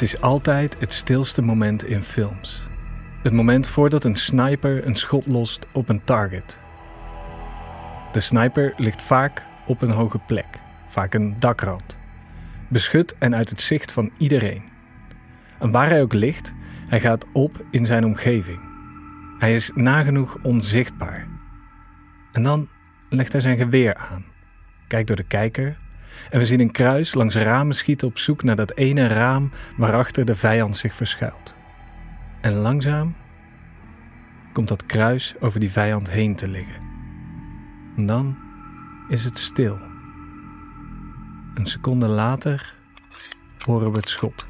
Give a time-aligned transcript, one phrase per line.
[0.00, 2.62] Het is altijd het stilste moment in films.
[3.22, 6.60] Het moment voordat een sniper een schot lost op een target.
[8.12, 11.98] De sniper ligt vaak op een hoge plek, vaak een dakrand.
[12.68, 14.62] Beschut en uit het zicht van iedereen.
[15.58, 16.54] En waar hij ook ligt,
[16.88, 18.60] hij gaat op in zijn omgeving.
[19.38, 21.28] Hij is nagenoeg onzichtbaar.
[22.32, 22.68] En dan
[23.08, 24.24] legt hij zijn geweer aan,
[24.86, 25.76] kijkt door de kijker
[26.30, 30.24] en we zien een kruis langs ramen schieten op zoek naar dat ene raam waarachter
[30.24, 31.56] de vijand zich verschuilt.
[32.40, 33.14] En langzaam
[34.52, 36.80] komt dat kruis over die vijand heen te liggen.
[37.96, 38.36] En dan
[39.08, 39.78] is het stil.
[41.54, 42.74] Een seconde later
[43.58, 44.46] horen we het schot.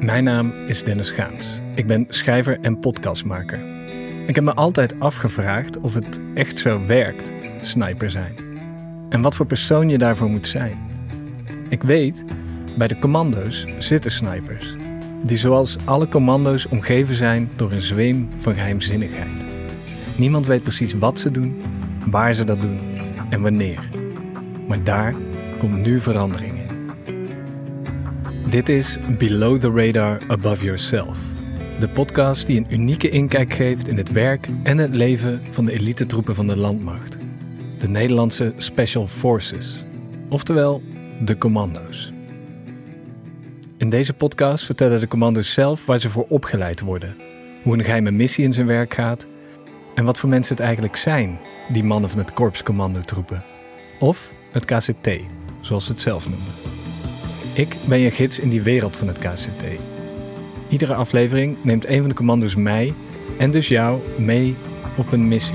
[0.00, 1.61] Mijn naam is Dennis Gaans.
[1.74, 3.60] Ik ben schrijver en podcastmaker.
[4.26, 8.34] Ik heb me altijd afgevraagd of het echt zo werkt, sniper zijn.
[9.08, 10.78] En wat voor persoon je daarvoor moet zijn.
[11.68, 12.24] Ik weet,
[12.76, 14.76] bij de commando's zitten snipers.
[15.22, 19.46] Die zoals alle commando's omgeven zijn door een zweem van geheimzinnigheid.
[20.16, 21.62] Niemand weet precies wat ze doen,
[22.06, 22.80] waar ze dat doen
[23.30, 23.88] en wanneer.
[24.68, 25.14] Maar daar
[25.58, 26.70] komt nu verandering in.
[28.48, 31.31] Dit is Below the Radar Above Yourself.
[31.82, 35.72] De podcast die een unieke inkijk geeft in het werk en het leven van de
[35.72, 37.16] elite troepen van de landmacht.
[37.78, 39.84] De Nederlandse Special Forces.
[40.28, 40.82] Oftewel,
[41.24, 42.12] de commando's.
[43.76, 47.16] In deze podcast vertellen de commando's zelf waar ze voor opgeleid worden,
[47.62, 49.26] hoe een geheime missie in zijn werk gaat
[49.94, 51.38] en wat voor mensen het eigenlijk zijn,
[51.72, 53.44] die mannen van het Korps Commandotroepen.
[53.98, 55.08] Of het KCT,
[55.60, 56.52] zoals ze het zelf noemen.
[57.54, 59.91] Ik ben je gids in die wereld van het KCT.
[60.72, 62.94] Iedere aflevering neemt een van de commando's mij
[63.38, 64.56] en dus jou mee
[64.96, 65.54] op een missie.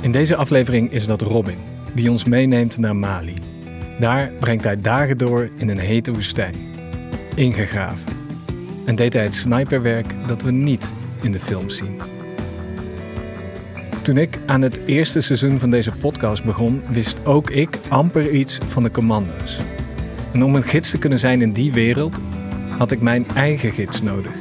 [0.00, 1.58] In deze aflevering is dat Robin,
[1.94, 3.34] die ons meeneemt naar Mali.
[4.00, 6.54] Daar brengt hij dagen door in een hete woestijn.
[7.34, 8.12] Ingegraven.
[8.84, 10.92] En deed hij het sniperwerk dat we niet
[11.22, 12.13] in de film zien.
[14.04, 18.58] Toen ik aan het eerste seizoen van deze podcast begon, wist ook ik amper iets
[18.68, 19.58] van de commando's.
[20.32, 22.20] En om een gids te kunnen zijn in die wereld,
[22.78, 24.32] had ik mijn eigen gids nodig.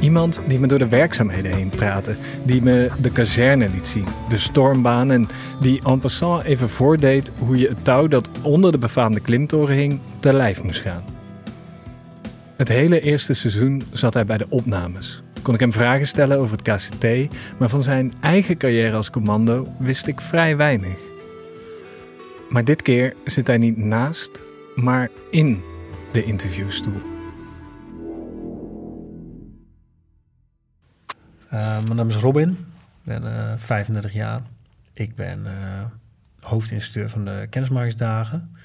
[0.00, 2.14] Iemand die me door de werkzaamheden heen praatte,
[2.44, 5.28] die me de kazerne liet zien, de stormbaan en
[5.60, 10.00] die en passant even voordeed hoe je het touw dat onder de befaamde klimtoren hing
[10.20, 11.04] te lijf moest gaan.
[12.56, 16.56] Het hele eerste seizoen zat hij bij de opnames, kon ik hem vragen stellen over
[16.56, 20.98] het KCT, maar van zijn eigen carrière als commando wist ik vrij weinig.
[22.48, 24.40] Maar dit keer zit hij niet naast,
[24.74, 25.62] maar in
[26.12, 27.00] de interviewstoel.
[31.52, 32.56] Uh, mijn naam is Robin, ik
[33.04, 34.42] ben uh, 35 jaar.
[34.92, 35.84] Ik ben uh,
[36.40, 38.56] hoofdinstructeur van de kennismakingsdagen.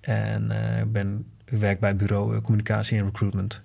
[0.00, 0.50] En
[0.80, 3.62] ik, ben, werk bij bureau Communicatie en Recruitment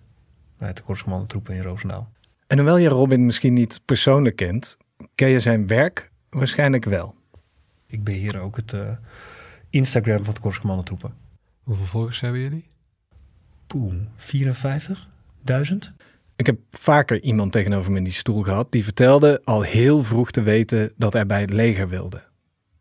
[0.57, 2.11] bij het Korpscommando Troepen in Roosendaal.
[2.51, 4.77] En hoewel je Robin misschien niet persoonlijk kent,
[5.15, 7.15] ken je zijn werk waarschijnlijk wel.
[7.87, 8.91] Ik beheer ook het uh,
[9.69, 11.13] Instagram van het Korps Troepen.
[11.63, 12.69] Hoeveel volgers hebben jullie?
[13.67, 15.75] Poem, 54.000.
[16.35, 20.31] Ik heb vaker iemand tegenover me in die stoel gehad die vertelde al heel vroeg
[20.31, 22.23] te weten dat hij bij het leger wilde.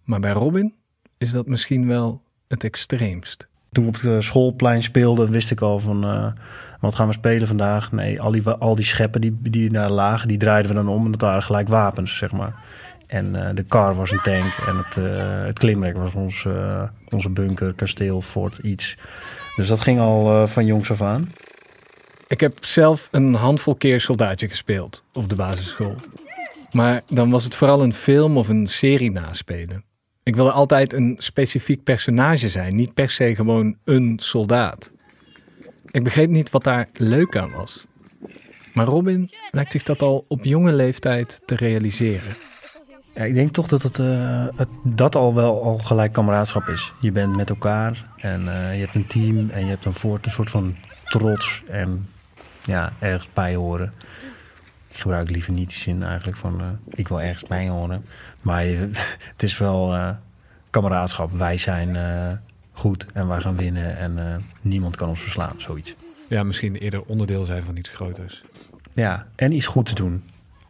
[0.05, 0.75] Maar bij Robin
[1.19, 3.49] is dat misschien wel het extreemst.
[3.73, 6.27] Toen ik op het schoolplein speelde, wist ik al van uh,
[6.81, 7.93] wat gaan we spelen vandaag?
[7.93, 11.05] Nee, al die, al die scheppen die, die daar lagen, die draaiden we dan om
[11.05, 12.55] en dat waren gelijk wapens, zeg maar.
[13.07, 16.47] En uh, de kar was een tank en het, uh, het klimrek was ons,
[17.09, 18.97] onze bunker, kasteel, fort, iets.
[19.57, 21.29] Dus dat ging al van jongs af aan.
[22.29, 25.95] Ik heb zelf een handvol keer soldaatje gespeeld op de basisschool.
[26.71, 29.85] Maar dan was het vooral een film of een serie naspelen.
[30.23, 34.93] Ik wilde altijd een specifiek personage zijn, niet per se gewoon een soldaat.
[35.91, 37.87] Ik begreep niet wat daar leuk aan was.
[38.75, 42.35] Maar Robin lijkt zich dat al op jonge leeftijd te realiseren.
[43.15, 43.97] Ja, ik denk toch dat het,
[44.57, 46.93] het, dat al wel al gelijk kameraadschap is.
[47.01, 50.31] Je bent met elkaar en uh, je hebt een team en je hebt een een
[50.31, 52.09] soort van trots en
[52.65, 53.93] ja, ergens bij horen.
[54.89, 58.05] Ik gebruik liever niet die zin eigenlijk van uh, ik wil ergens bij horen.
[58.43, 58.77] Maar je,
[59.33, 60.15] het is wel
[60.71, 61.31] kameraadschap.
[61.31, 61.97] Wij zijn
[62.81, 65.97] goed en wij gaan winnen en uh, niemand kan ons verslaan, zoiets.
[66.29, 68.43] Ja, misschien eerder onderdeel zijn van iets groters.
[68.93, 70.25] Ja, en iets goed te doen.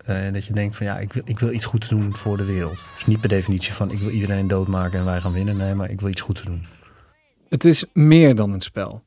[0.07, 2.37] Uh, en dat je denkt van ja, ik wil, ik wil iets goed doen voor
[2.37, 2.83] de wereld.
[2.95, 5.57] Dus niet per definitie van ik wil iedereen doodmaken en wij gaan winnen.
[5.57, 6.67] Nee, maar ik wil iets goed doen.
[7.49, 9.03] Het is meer dan een spel.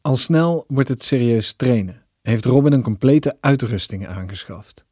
[0.00, 2.02] Al snel wordt het serieus trainen.
[2.22, 4.83] Heeft Robin een complete uitrusting aangeschaft.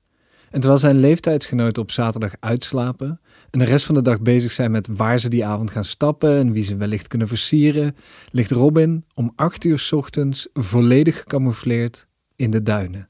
[0.53, 3.21] En terwijl zijn leeftijdsgenoten op zaterdag uitslapen
[3.51, 6.39] en de rest van de dag bezig zijn met waar ze die avond gaan stappen
[6.39, 7.97] en wie ze wellicht kunnen versieren,
[8.31, 12.07] ligt Robin om 8 uur ochtends volledig gecamoufleerd
[12.37, 13.09] in de duinen.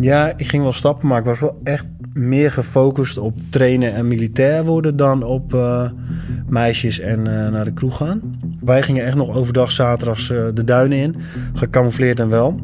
[0.00, 4.08] Ja, ik ging wel stappen, maar ik was wel echt meer gefocust op trainen en
[4.08, 5.90] militair worden dan op uh,
[6.48, 8.20] meisjes en uh, naar de kroeg gaan.
[8.60, 11.16] Wij gingen echt nog overdag zaterdags uh, de duinen in,
[11.54, 12.60] gecamoufleerd en wel.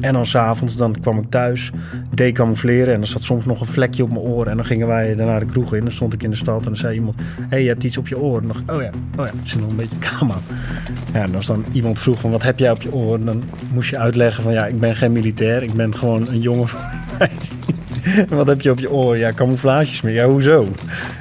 [0.00, 1.70] En dan s'avonds dan kwam ik thuis,
[2.14, 4.46] decamoufleren en er zat soms nog een vlekje op mijn oor.
[4.46, 5.84] En dan gingen wij daarna de kroeg in.
[5.84, 7.96] Dan stond ik in de stad en dan zei iemand, hé, hey, je hebt iets
[7.96, 8.40] op je oor.
[8.40, 10.34] En dan dacht ik, oh ja, oh ja, er zit nog een beetje kama.
[11.12, 13.24] Ja, en als dan iemand vroeg van, wat heb jij op je oor?
[13.24, 13.42] Dan
[13.72, 15.62] moest je uitleggen van, ja, ik ben geen militair.
[15.62, 16.80] Ik ben gewoon een jongen van
[17.16, 17.58] 15.
[18.28, 19.16] wat heb je op je oor?
[19.16, 20.14] Ja, camouflages meer.
[20.14, 20.68] Ja, hoezo?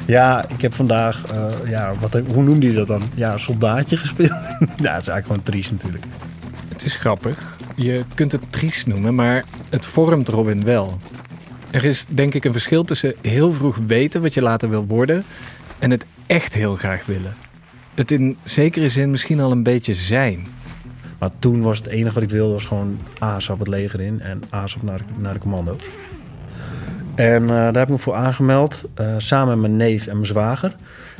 [0.05, 3.01] Ja, ik heb vandaag, uh, ja, wat, hoe noemde je dat dan?
[3.15, 4.29] Ja, soldaatje gespeeld.
[4.59, 6.03] ja, het is eigenlijk gewoon triest natuurlijk.
[6.69, 7.57] Het is grappig.
[7.81, 10.99] Je kunt het triest noemen, maar het vormt Robin wel.
[11.71, 15.23] Er is denk ik een verschil tussen heel vroeg weten wat je later wil worden
[15.79, 17.35] en het echt heel graag willen.
[17.95, 20.47] Het in zekere zin misschien al een beetje zijn.
[21.19, 24.41] Maar toen was het enige wat ik wilde was gewoon ASAP het leger in en
[24.49, 25.83] ASAP naar, naar de commando's.
[27.15, 30.25] En uh, daar heb ik me voor aangemeld, uh, samen met mijn neef en mijn
[30.25, 30.75] zwager.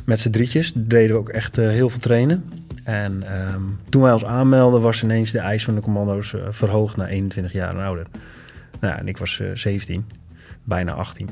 [0.06, 2.58] Met z'n drietjes deden we ook echt uh, heel veel trainen.
[2.89, 7.07] En um, toen wij ons aanmelden was ineens de eis van de commando's verhoogd naar
[7.07, 8.06] 21 jaar en ouder.
[8.80, 10.06] Nou, en ik was 17,
[10.63, 11.30] bijna 18.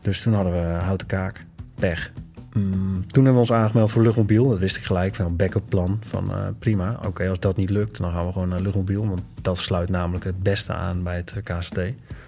[0.00, 1.44] Dus toen hadden we houten kaak,
[1.74, 2.12] pech.
[2.52, 4.48] Mm, toen hebben we ons aangemeld voor luchtmobiel.
[4.48, 5.98] Dat wist ik gelijk van een backup plan.
[6.02, 9.08] Van prima, oké, als dat niet lukt, dan gaan we gewoon naar luchtmobiel.
[9.08, 11.80] Want dat sluit namelijk het beste aan bij het KCT.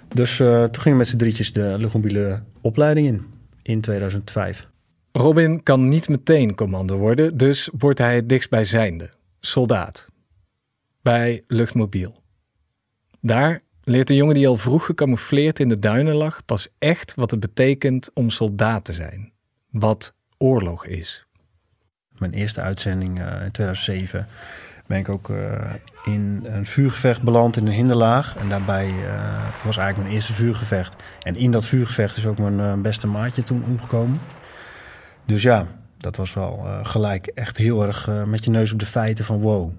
[0.08, 3.26] Dus toen gingen we met z'n drietjes de luchtmobiele opleiding in,
[3.62, 4.69] in 2005.
[5.12, 9.10] Robin kan niet meteen commando worden, dus wordt hij het dichtstbijzijnde,
[9.40, 10.08] soldaat.
[11.02, 12.22] Bij luchtmobiel.
[13.20, 17.31] Daar leert de jongen die al vroeg gecamoufleerd in de duinen lag pas echt wat
[17.31, 19.32] het betekent om soldaat te zijn.
[19.70, 21.26] Wat oorlog is.
[22.19, 24.26] Mijn eerste uitzending uh, in 2007
[24.87, 28.37] ben ik ook uh, in een vuurgevecht beland in een hinderlaag.
[28.37, 29.04] En daarbij uh,
[29.64, 31.02] was eigenlijk mijn eerste vuurgevecht.
[31.20, 34.20] En in dat vuurgevecht is ook mijn beste maatje toen omgekomen.
[35.28, 35.66] Dus ja,
[35.96, 39.72] dat was wel gelijk echt heel erg met je neus op de feiten van wow,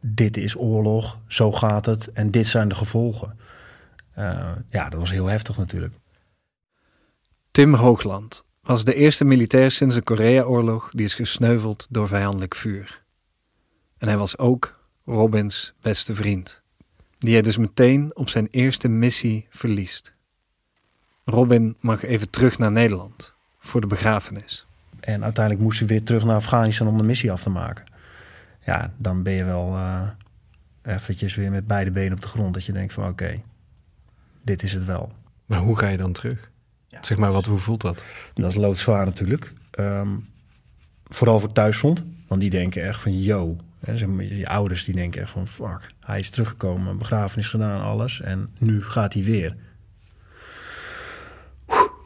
[0.00, 3.38] dit is oorlog, zo gaat het en dit zijn de gevolgen.
[4.70, 5.94] ja, dat was heel heftig natuurlijk.
[7.50, 13.02] Tim Hoogland was de eerste militair sinds de Korea-oorlog die is gesneuveld door vijandelijk vuur.
[13.98, 16.62] En hij was ook Robins beste vriend,
[17.18, 20.14] die hij dus meteen op zijn eerste missie verliest.
[21.24, 24.66] Robin mag even terug naar Nederland voor de begrafenis.
[25.00, 27.84] En uiteindelijk moest hij weer terug naar Afghanistan om de missie af te maken.
[28.64, 30.08] Ja, dan ben je wel uh,
[30.82, 32.54] eventjes weer met beide benen op de grond.
[32.54, 33.40] Dat je denkt van oké,
[34.42, 35.12] dit is het wel.
[35.46, 36.50] Maar hoe ga je dan terug?
[36.88, 38.04] Ja, zeg maar, wat, hoe voelt dat?
[38.34, 39.52] Dat is loodzwaar natuurlijk.
[39.78, 40.28] Um,
[41.04, 42.02] vooral voor thuisfront.
[42.26, 45.46] Want die denken echt van, yo, Hè, zeg maar, je ouders die denken echt van
[45.46, 48.20] fuck, hij is teruggekomen, begrafenis gedaan, alles.
[48.20, 49.56] En nu gaat hij weer.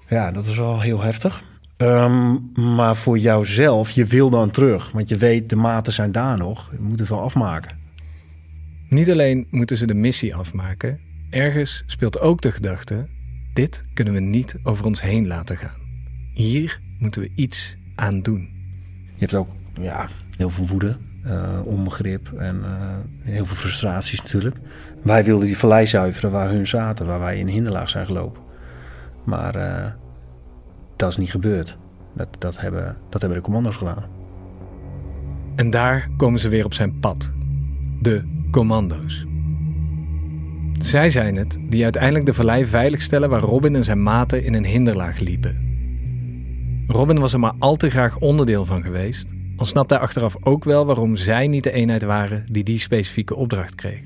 [0.09, 1.43] Ja, dat is wel heel heftig.
[1.77, 4.91] Um, maar voor jouzelf, je wil dan terug.
[4.93, 6.71] Want je weet, de maten zijn daar nog.
[6.71, 7.79] Je moet het wel afmaken.
[8.89, 11.01] Niet alleen moeten ze de missie afmaken.
[11.31, 13.09] Ergens speelt ook de gedachte...
[13.53, 15.81] dit kunnen we niet over ons heen laten gaan.
[16.33, 18.49] Hier moeten we iets aan doen.
[19.05, 19.49] Je hebt ook
[19.81, 20.97] ja, heel veel woede
[21.27, 24.57] uh, onbegrip en uh, heel veel frustraties natuurlijk.
[25.03, 28.43] Wij wilden die vallei zuiveren waar hun zaten, waar wij in hinderlaag zijn gelopen.
[29.25, 29.87] Maar uh,
[31.05, 31.77] dat is niet gebeurd.
[32.15, 34.05] Dat, dat, hebben, dat hebben de commando's gedaan.
[35.57, 37.33] En daar komen ze weer op zijn pad.
[38.01, 39.27] De commando's.
[40.73, 44.65] Zij zijn het die uiteindelijk de vallei veiligstellen waar Robin en zijn maten in een
[44.65, 45.63] hinderlaag liepen.
[46.87, 50.65] Robin was er maar al te graag onderdeel van geweest al snapt hij achteraf ook
[50.65, 54.03] wel waarom zij niet de eenheid waren die die specifieke opdracht kreeg.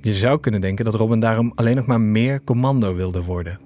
[0.00, 3.58] Je zou kunnen denken dat Robin daarom alleen nog maar meer commando wilde worden.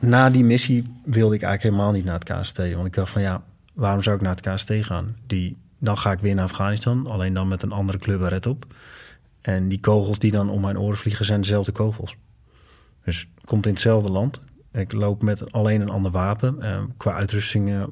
[0.00, 2.56] Na die missie wilde ik eigenlijk helemaal niet naar het KST.
[2.56, 3.42] Want ik dacht van ja,
[3.74, 5.16] waarom zou ik naar het KST gaan?
[5.26, 8.66] Die, dan ga ik weer naar Afghanistan, alleen dan met een andere club op.
[9.40, 12.16] En die kogels die dan om mijn oren vliegen zijn dezelfde kogels.
[13.04, 14.42] Dus komt in hetzelfde land.
[14.72, 16.56] Ik loop met alleen een ander wapen.
[16.60, 17.86] Uh, qua uitrusting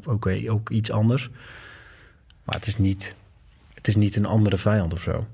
[0.49, 1.31] ook iets anders.
[2.45, 3.15] Maar het is, niet,
[3.75, 5.27] het is niet een andere vijand of zo.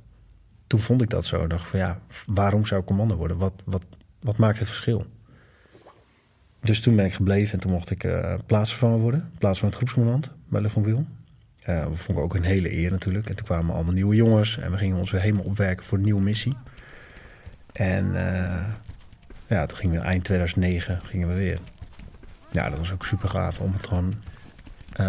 [0.67, 1.47] Toen vond ik dat zo.
[1.47, 3.37] Dacht van ja, waarom zou ik commando worden?
[3.37, 3.85] Wat, wat,
[4.21, 5.07] wat maakt het verschil?
[6.63, 9.31] Dus toen ben ik gebleven en toen mocht ik uh, plaatsvervanger worden.
[9.39, 11.07] Plaats van het groepscommandant bij Luchtmobiel.
[11.69, 13.29] Uh, dat vond ik ook een hele eer natuurlijk.
[13.29, 16.05] En toen kwamen allemaal nieuwe jongens en we gingen ons weer helemaal opwerken voor een
[16.05, 16.57] nieuwe missie.
[17.73, 18.67] En uh,
[19.47, 21.59] ja, toen gingen we eind 2009 gingen we weer.
[22.51, 24.15] Ja, dat was ook super gaaf om het gewoon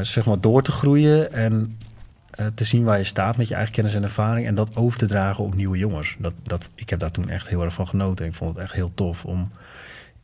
[0.02, 1.78] zeg maar door te groeien en
[2.56, 5.06] te zien waar je staat met je eigen kennis en ervaring en dat over te
[5.06, 6.16] dragen op nieuwe jongens.
[6.20, 8.26] Dat, dat, ik heb daar toen echt heel erg van genoten.
[8.26, 9.52] Ik vond het echt heel tof om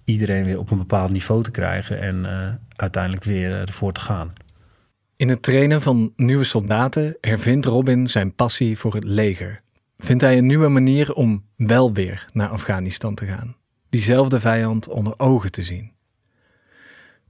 [0.09, 3.99] iedereen weer op een bepaald niveau te krijgen en uh, uiteindelijk weer uh, ervoor te
[3.99, 4.33] gaan.
[5.15, 9.61] In het trainen van nieuwe soldaten hervindt Robin zijn passie voor het leger.
[9.97, 13.55] Vindt hij een nieuwe manier om wel weer naar Afghanistan te gaan.
[13.89, 15.91] Diezelfde vijand onder ogen te zien.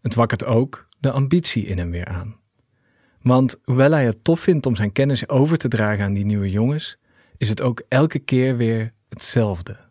[0.02, 2.36] Het wakkert ook de ambitie in hem weer aan.
[3.22, 6.50] Want hoewel hij het tof vindt om zijn kennis over te dragen aan die nieuwe
[6.50, 6.98] jongens,
[7.38, 9.89] is het ook elke keer weer hetzelfde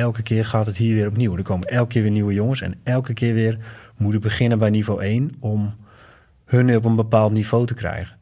[0.00, 1.36] elke keer gaat het hier weer opnieuw.
[1.36, 2.60] Er komen elke keer weer nieuwe jongens.
[2.60, 3.58] En elke keer weer
[3.96, 5.74] moet ik beginnen bij niveau 1 om
[6.44, 8.16] hun op een bepaald niveau te krijgen.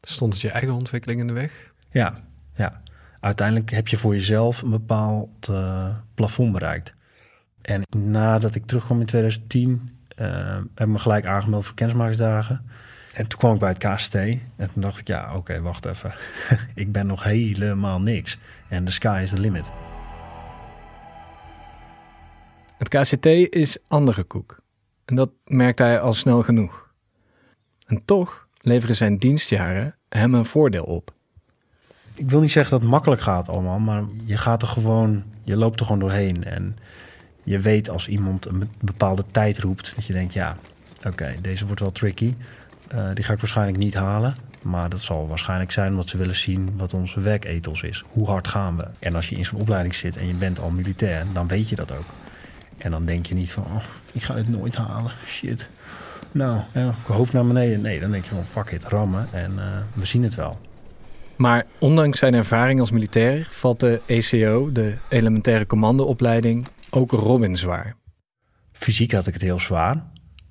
[0.00, 1.72] Stond het je eigen ontwikkeling in de weg?
[1.90, 2.14] Ja,
[2.54, 2.82] ja.
[3.20, 6.94] Uiteindelijk heb je voor jezelf een bepaald uh, plafond bereikt.
[7.62, 12.64] En nadat ik terugkwam in 2010, uh, heb ik me gelijk aangemeld voor kennismakersdagen.
[13.12, 16.14] En toen kwam ik bij het KST en toen dacht ik, ja, oké, wacht even.
[16.74, 18.38] ik ben nog helemaal niks.
[18.68, 19.70] En de sky is the limit.
[22.78, 24.60] Het KCT is andere koek.
[25.04, 26.92] En dat merkt hij al snel genoeg.
[27.86, 31.12] En toch leveren zijn dienstjaren hem een voordeel op.
[32.14, 35.56] Ik wil niet zeggen dat het makkelijk gaat allemaal, maar je gaat er gewoon, je
[35.56, 36.44] loopt er gewoon doorheen.
[36.44, 36.76] En
[37.42, 40.56] je weet als iemand een bepaalde tijd roept, dat je denkt, ja,
[41.06, 42.34] oké, deze wordt wel tricky.
[42.94, 44.34] Uh, die ga ik waarschijnlijk niet halen.
[44.62, 48.04] Maar dat zal waarschijnlijk zijn omdat ze willen zien wat onze werkethos is.
[48.08, 48.86] Hoe hard gaan we?
[48.98, 51.76] En als je in zo'n opleiding zit en je bent al militair, dan weet je
[51.76, 52.06] dat ook.
[52.78, 53.82] En dan denk je niet van, oh,
[54.12, 55.12] ik ga het nooit halen.
[55.26, 55.68] Shit.
[56.32, 57.80] Nou, ja, hoofd naar beneden.
[57.80, 59.28] Nee, dan denk je van, fuck it, rammen.
[59.32, 60.58] En uh, we zien het wel.
[61.36, 67.94] Maar ondanks zijn ervaring als militair valt de ECO, de elementaire commandoopleiding, ook Robin zwaar.
[68.72, 70.02] Fysiek had ik het heel zwaar.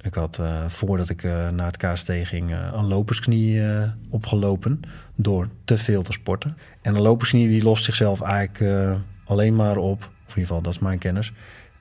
[0.01, 3.62] Ik had uh, voordat ik uh, naar het KST ging een lopersknie
[4.10, 4.79] opgelopen
[5.15, 6.57] door te veel te sporten.
[6.81, 10.74] En een lopersknie die lost zichzelf eigenlijk alleen maar op, of in ieder geval dat
[10.74, 11.34] is mijn kennis,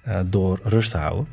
[0.09, 1.27] uh, door rust te houden.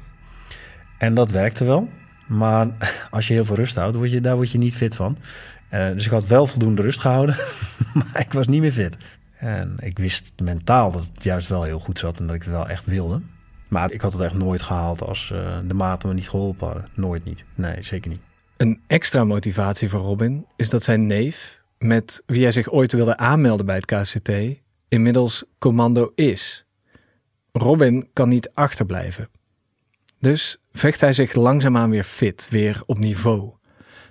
[0.98, 1.90] En dat werkte wel.
[2.28, 2.68] Maar
[3.12, 5.18] als je heel veel rust houdt, word je, daar word je niet fit van.
[5.74, 7.36] Uh, dus ik had wel voldoende rust gehouden,
[7.94, 8.98] maar ik was niet meer fit.
[9.38, 12.52] En ik wist mentaal dat het juist wel heel goed zat en dat ik het
[12.52, 13.22] wel echt wilde.
[13.68, 16.88] Maar ik had het echt nooit gehaald als uh, de maten me niet geholpen hadden.
[16.94, 17.44] Nooit niet.
[17.56, 18.20] Nee, zeker niet.
[18.58, 23.18] Een extra motivatie voor Robin is dat zijn neef, met wie hij zich ooit wilde
[23.18, 24.32] aanmelden bij het KCT,
[24.88, 26.63] inmiddels commando is.
[27.60, 29.30] Robin kan niet achterblijven.
[30.20, 33.54] Dus vecht hij zich langzaamaan weer fit, weer op niveau.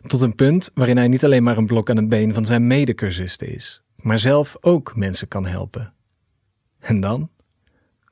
[0.03, 2.67] Tot een punt waarin hij niet alleen maar een blok aan het been van zijn
[2.67, 5.95] medecursisten is, maar zelf ook mensen kan helpen.
[6.79, 7.31] En dan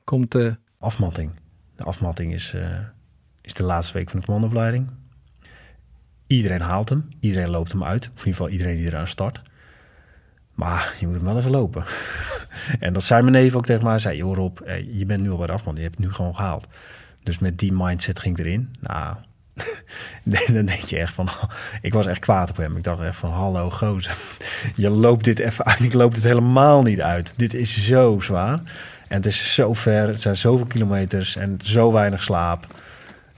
[0.03, 1.31] komt de afmatting.
[1.75, 2.79] De afmatting is, uh,
[3.41, 4.89] is de laatste week van de commandoopleiding.
[6.27, 9.41] Iedereen haalt hem, iedereen loopt hem uit, of in ieder geval iedereen die eraan start.
[10.61, 11.83] Maar je moet hem wel even lopen.
[12.79, 13.99] en dat zei mijn neef ook tegen mij.
[13.99, 15.53] zei, joh Rob, eh, je bent nu al bij de.
[15.53, 16.67] Je hebt het nu gewoon gehaald.
[17.23, 18.73] Dus met die mindset ging ik erin.
[18.79, 19.15] Nou,
[20.53, 21.29] dan denk je echt van...
[21.81, 22.77] Ik was echt kwaad op hem.
[22.77, 24.17] Ik dacht echt van, hallo gozer.
[24.75, 25.83] Je loopt dit even uit.
[25.83, 27.33] Ik loop dit helemaal niet uit.
[27.35, 28.59] Dit is zo zwaar.
[29.07, 30.07] En het is zo ver.
[30.07, 32.65] Het zijn zoveel kilometers en zo weinig slaap.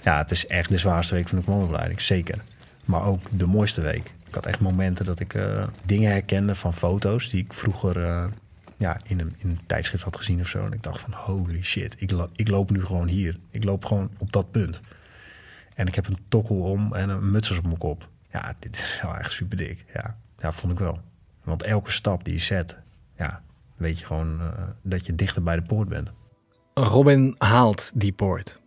[0.02, 2.02] Ja, het is echt de zwaarste week van de commandoopleiding.
[2.02, 2.40] Zeker.
[2.86, 4.14] Maar ook de mooiste week.
[4.34, 8.26] Ik had echt momenten dat ik uh, dingen herkende van foto's die ik vroeger uh,
[8.78, 10.66] ja, in, een, in tijdschrift had gezien of zo.
[10.66, 13.40] En ik dacht van holy shit, ik, ik loop nu gewoon hier.
[13.52, 14.82] Ik loop gewoon op dat punt.
[15.76, 18.08] En ik heb een tokkel om en een mutsers op mijn kop.
[18.30, 19.86] Ja, dit is wel echt super dik.
[19.94, 21.00] Ja, ja vond ik wel.
[21.44, 22.78] Want elke stap die je zet,
[23.18, 23.42] ja,
[23.76, 24.48] weet je gewoon uh,
[24.82, 26.12] dat je dichter bij de poort bent.
[26.74, 28.60] Robin haalt die poort.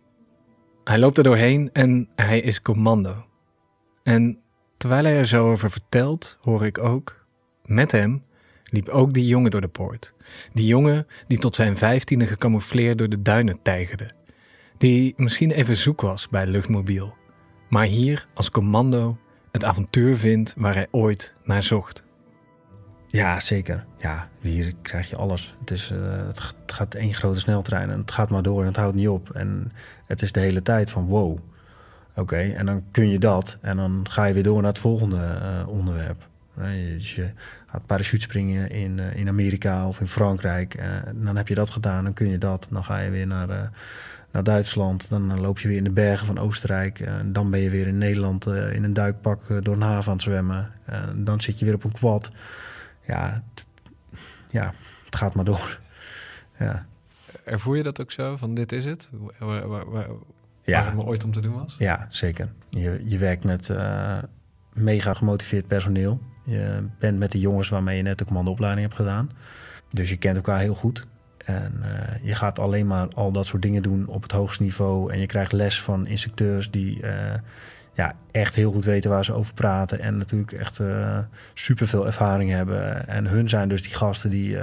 [0.83, 3.25] Hij loopt er doorheen en hij is commando.
[4.03, 4.41] En
[4.77, 7.25] Terwijl hij er zo over vertelt, hoor ik ook,
[7.65, 8.23] met hem
[8.63, 10.13] liep ook die jongen door de poort.
[10.53, 14.11] Die jongen die tot zijn vijftiende gecamoufleerd door de duinen tijgerde.
[14.77, 17.15] Die misschien even zoek was bij luchtmobiel,
[17.69, 19.17] maar hier als commando
[19.51, 22.03] het avontuur vindt waar hij ooit naar zocht.
[23.07, 23.85] Ja, zeker.
[23.97, 25.55] Ja, hier krijg je alles.
[25.59, 28.75] Het, is, uh, het gaat één grote sneltrein en het gaat maar door en het
[28.75, 29.29] houdt niet op.
[29.29, 29.71] En
[30.05, 31.39] het is de hele tijd van wow.
[32.17, 35.39] Oké, en dan kun je dat en dan ga je weer door naar het volgende
[35.41, 36.27] uh, onderwerp.
[36.53, 37.29] Dus je
[37.67, 40.79] gaat parachutespringen in, uh, in Amerika of in Frankrijk.
[40.79, 42.67] Uh, dan heb je dat gedaan, dan kun je dat.
[42.71, 43.71] Dan ga je weer naar,
[44.31, 45.09] naar Duitsland.
[45.09, 46.99] Dan loop je weer in de bergen van Oostenrijk.
[46.99, 50.25] En dan ben je weer in Nederland in een duikpak door een haven aan het
[50.25, 50.71] zwemmen.
[50.85, 52.31] En dan zit je weer op een quad.
[53.07, 53.43] Ja,
[54.49, 54.73] ja,
[55.05, 55.79] het gaat maar door.
[56.59, 56.85] Ja.
[57.43, 58.37] Ervoer je dat ook zo?
[58.37, 59.09] Van dit is het?
[59.39, 60.07] Waar,
[60.71, 60.85] ja.
[60.85, 61.75] het me ooit om te doen was?
[61.79, 62.49] Ja, zeker.
[62.69, 64.17] Je, je werkt met uh,
[64.73, 66.19] mega gemotiveerd personeel.
[66.43, 69.31] Je bent met de jongens waarmee je net de commandoopleiding hebt gedaan.
[69.91, 71.07] Dus je kent elkaar heel goed.
[71.37, 75.13] En uh, je gaat alleen maar al dat soort dingen doen op het hoogste niveau.
[75.13, 77.33] En je krijgt les van instructeurs die uh,
[77.93, 79.99] ja, echt heel goed weten waar ze over praten.
[79.99, 81.19] En natuurlijk echt uh,
[81.53, 83.07] superveel ervaring hebben.
[83.07, 84.57] En hun zijn dus die gasten die,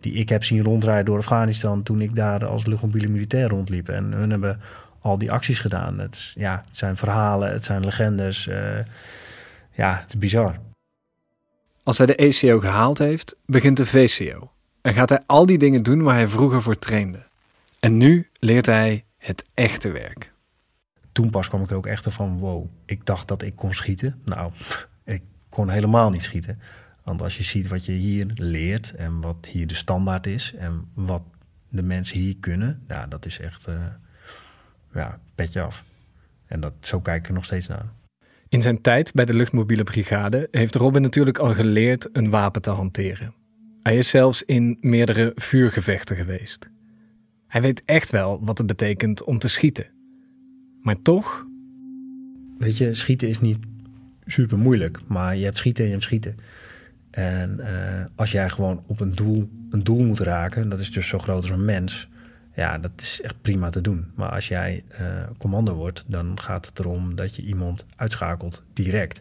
[0.00, 3.88] die ik heb zien rondrijden door Afghanistan toen ik daar als luchtmobiele militair rondliep.
[3.88, 4.60] En hun hebben
[5.00, 5.98] al die acties gedaan.
[5.98, 8.46] Het, ja, het zijn verhalen, het zijn legendes.
[8.46, 8.78] Uh,
[9.72, 10.58] ja, het is bizar.
[11.82, 14.50] Als hij de ACO gehaald heeft, begint de VCO.
[14.82, 17.28] En gaat hij al die dingen doen waar hij vroeger voor trainde.
[17.80, 20.32] En nu leert hij het echte werk
[21.12, 24.20] toen pas kwam ik er ook echt van, wow, ik dacht dat ik kon schieten.
[24.24, 24.52] Nou,
[25.04, 26.60] ik kon helemaal niet schieten.
[27.04, 30.88] Want als je ziet wat je hier leert en wat hier de standaard is en
[30.94, 31.22] wat
[31.68, 33.86] de mensen hier kunnen, ja, dat is echt, uh,
[34.94, 35.84] ja, petje af.
[36.46, 37.86] En dat, zo kijk ik er nog steeds naar.
[38.48, 42.70] In zijn tijd bij de luchtmobiele brigade heeft Robin natuurlijk al geleerd een wapen te
[42.70, 43.34] hanteren.
[43.82, 46.70] Hij is zelfs in meerdere vuurgevechten geweest.
[47.46, 49.86] Hij weet echt wel wat het betekent om te schieten.
[50.80, 51.46] Maar toch?
[52.58, 53.58] Weet je, schieten is niet
[54.24, 56.36] super moeilijk, maar je hebt schieten en je hebt schieten.
[57.10, 61.08] En uh, als jij gewoon op een doel, een doel moet raken, dat is dus
[61.08, 62.08] zo groot als een mens.
[62.60, 64.12] Ja, dat is echt prima te doen.
[64.14, 69.20] Maar als jij uh, commando wordt, dan gaat het erom dat je iemand uitschakelt direct.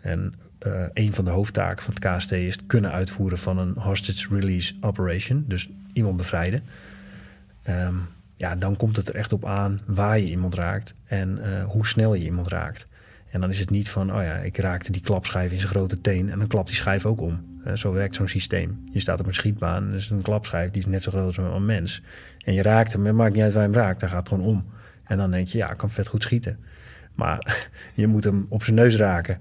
[0.00, 0.34] En
[0.66, 4.34] uh, een van de hoofdtaken van het KST is het kunnen uitvoeren van een hostage
[4.34, 5.44] release operation.
[5.48, 6.62] Dus iemand bevrijden.
[7.68, 11.64] Um, ja, dan komt het er echt op aan waar je iemand raakt en uh,
[11.64, 12.86] hoe snel je iemand raakt.
[13.34, 16.00] En dan is het niet van, oh ja, ik raakte die klapschijf in zijn grote
[16.00, 17.60] teen en dan klapt die schijf ook om.
[17.74, 18.84] Zo werkt zo'n systeem.
[18.90, 21.36] Je staat op een schietbaan, er is een klapschijf die is net zo groot als
[21.36, 22.02] een mens.
[22.44, 24.44] En je raakt hem, het maakt niet uit waar je hem raakt, hij gaat gewoon
[24.44, 24.64] om.
[25.04, 26.58] En dan denk je, ja, ik kan vet goed schieten.
[27.14, 29.38] Maar je moet hem op zijn neus raken.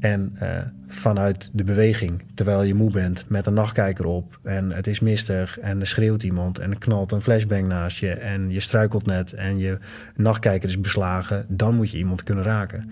[0.00, 0.58] En uh,
[0.88, 4.38] vanuit de beweging, terwijl je moe bent, met een nachtkijker op.
[4.42, 8.10] En het is mistig en er schreeuwt iemand en er knalt een flashbang naast je.
[8.10, 9.78] En je struikelt net en je
[10.16, 11.44] nachtkijker is beslagen.
[11.48, 12.90] Dan moet je iemand kunnen raken.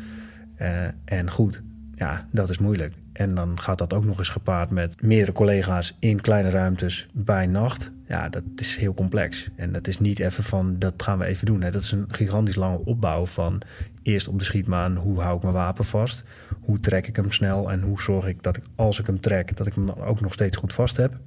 [0.61, 1.63] Uh, en goed,
[1.95, 2.95] ja, dat is moeilijk.
[3.13, 7.47] En dan gaat dat ook nog eens gepaard met meerdere collega's in kleine ruimtes bij
[7.47, 7.91] nacht.
[8.07, 9.49] Ja, dat is heel complex.
[9.57, 11.63] En dat is niet even van, dat gaan we even doen.
[11.63, 11.71] Hè.
[11.71, 13.63] Dat is een gigantisch lange opbouw van
[14.03, 16.25] eerst op de schietmaan, hoe hou ik mijn wapen vast?
[16.61, 17.71] Hoe trek ik hem snel?
[17.71, 20.21] En hoe zorg ik dat ik, als ik hem trek, dat ik hem dan ook
[20.21, 21.19] nog steeds goed vast heb?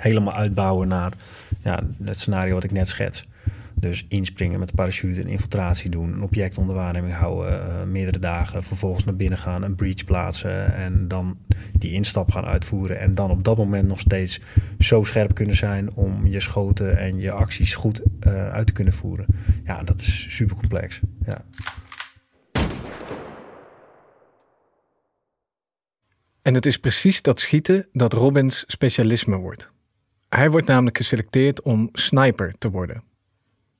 [0.00, 1.12] Helemaal uitbouwen naar
[1.62, 3.26] ja, het scenario wat ik net schets.
[3.78, 8.18] Dus inspringen met de parachute, een infiltratie doen, een object onder waarneming houden, uh, meerdere
[8.18, 11.38] dagen, vervolgens naar binnen gaan, een breach plaatsen en dan
[11.72, 12.98] die instap gaan uitvoeren.
[12.98, 14.40] En dan op dat moment nog steeds
[14.78, 18.92] zo scherp kunnen zijn om je schoten en je acties goed uh, uit te kunnen
[18.92, 19.26] voeren.
[19.64, 21.00] Ja, dat is super complex.
[21.24, 21.44] Ja.
[26.42, 29.72] En het is precies dat schieten dat Robins specialisme wordt.
[30.28, 33.02] Hij wordt namelijk geselecteerd om sniper te worden.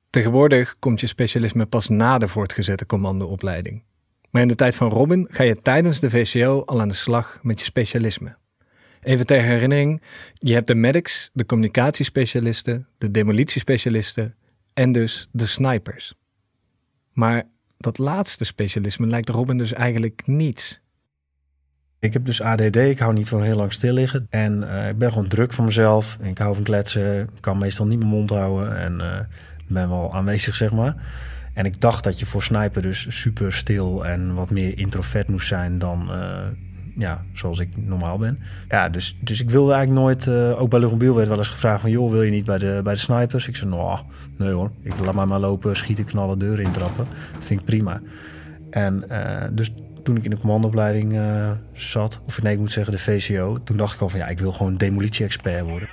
[0.09, 3.83] Tegenwoordig komt je specialisme pas na de voortgezette commandoopleiding.
[4.29, 7.39] Maar in de tijd van Robin ga je tijdens de VCO al aan de slag
[7.41, 8.37] met je specialisme.
[9.01, 10.01] Even ter herinnering,
[10.33, 14.35] je hebt de medics, de communicatiespecialisten, de demolitiespecialisten
[14.73, 16.13] en dus de snipers.
[17.13, 17.43] Maar
[17.77, 20.81] dat laatste specialisme lijkt Robin dus eigenlijk niets.
[21.99, 24.27] Ik heb dus ADD, ik hou niet van heel lang stil liggen.
[24.29, 26.17] En uh, ik ben gewoon druk van mezelf.
[26.21, 28.77] Ik hou van kletsen, kan meestal niet mijn mond houden.
[28.77, 29.19] En uh,
[29.67, 30.95] ben wel aanwezig, zeg maar.
[31.57, 35.47] En ik dacht dat je voor sniper dus super stil en wat meer introvert moest
[35.47, 36.37] zijn dan uh,
[36.97, 38.39] ja, zoals ik normaal ben.
[38.69, 41.81] Ja, dus, dus ik wilde eigenlijk nooit, uh, ook bij Luchtmobiel werd wel eens gevraagd
[41.81, 41.89] van...
[41.89, 43.47] joh, wil je niet bij de, bij de snipers?
[43.47, 43.99] Ik zei, nou,
[44.37, 47.07] nee hoor, ik laat maar maar lopen, schieten, knallen, deuren intrappen.
[47.33, 48.01] Dat vind ik prima.
[48.69, 51.19] En uh, dus toen ik in de commandoopleiding
[51.73, 53.57] zat, of nee, ik moet zeggen de VCO...
[53.63, 55.87] toen dacht ik al van ja, ik wil gewoon demolitie-expert worden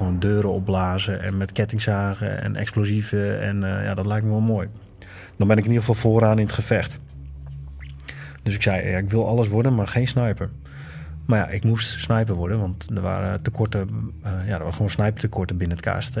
[0.00, 3.40] gewoon deuren opblazen en met kettingzagen en explosieven.
[3.40, 4.68] En uh, ja, dat lijkt me wel mooi.
[5.36, 6.98] Dan ben ik in ieder geval vooraan in het gevecht.
[8.42, 10.50] Dus ik zei, ja, ik wil alles worden, maar geen sniper.
[11.26, 13.88] Maar ja, ik moest sniper worden, want er waren tekorten,
[14.24, 16.16] uh, ja, er waren gewoon snipertekorten binnen het KST.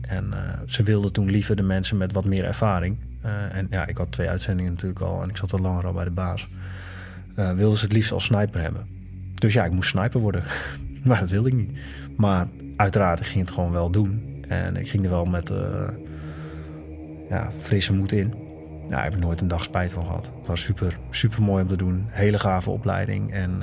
[0.00, 2.96] En uh, ze wilden toen liever de mensen met wat meer ervaring.
[3.52, 6.04] en ja, ik had twee uitzendingen natuurlijk al en ik zat al langer al bij
[6.04, 6.48] de baas.
[7.34, 8.86] wilden ze het liefst als sniper hebben.
[9.34, 10.42] Dus ja, ik moest sniper worden.
[11.04, 11.78] maar dat wilde ik niet.
[12.18, 14.36] Maar uiteraard, ik ging het gewoon wel doen.
[14.48, 15.88] En ik ging er wel met, uh,
[17.28, 18.28] ja, frisse moed in.
[18.28, 20.30] Nou, daar heb ik nooit een dag spijt van gehad.
[20.38, 22.04] Het was super, super mooi om te doen.
[22.08, 23.32] Hele gave opleiding.
[23.32, 23.62] En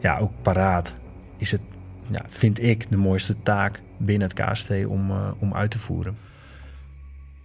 [0.00, 0.94] ja, ook paraat
[1.36, 1.60] is het,
[2.10, 6.16] ja, vind ik, de mooiste taak binnen het KST om, om uit te voeren.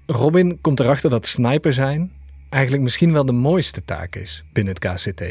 [0.05, 2.11] Robin komt erachter dat sniper zijn
[2.49, 5.21] eigenlijk misschien wel de mooiste taak is binnen het KCT.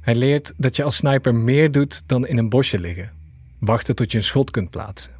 [0.00, 3.12] Hij leert dat je als sniper meer doet dan in een bosje liggen,
[3.60, 5.12] wachten tot je een schot kunt plaatsen.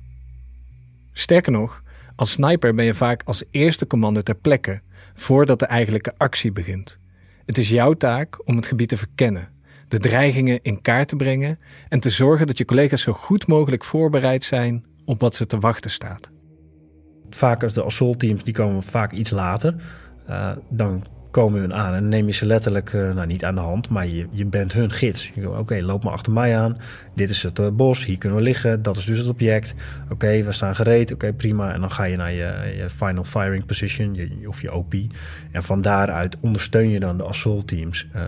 [1.12, 1.82] Sterker nog,
[2.16, 4.80] als sniper ben je vaak als eerste commando ter plekke
[5.14, 6.98] voordat de eigenlijke actie begint.
[7.46, 9.48] Het is jouw taak om het gebied te verkennen,
[9.88, 13.84] de dreigingen in kaart te brengen en te zorgen dat je collega's zo goed mogelijk
[13.84, 16.30] voorbereid zijn op wat ze te wachten staat.
[17.30, 19.74] Vaak als de assault teams die komen vaak iets later.
[20.28, 23.60] Uh, dan komen hun aan en neem je ze letterlijk, uh, nou niet aan de
[23.60, 25.32] hand, maar je, je bent hun gids.
[25.44, 26.76] Oké, loop maar achter mij aan.
[27.14, 28.82] Dit is het uh, bos, hier kunnen we liggen.
[28.82, 29.74] Dat is dus het object.
[30.10, 31.12] Oké, we staan gereed.
[31.12, 31.72] Oké, prima.
[31.72, 34.94] En dan ga je naar je, je final firing position je, of je OP.
[35.50, 38.22] En van daaruit ondersteun je dan de assault teams uh,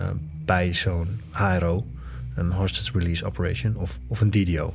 [0.45, 1.85] bij zo'n HRO,
[2.35, 4.73] een hostage release operation, of, of een DDO,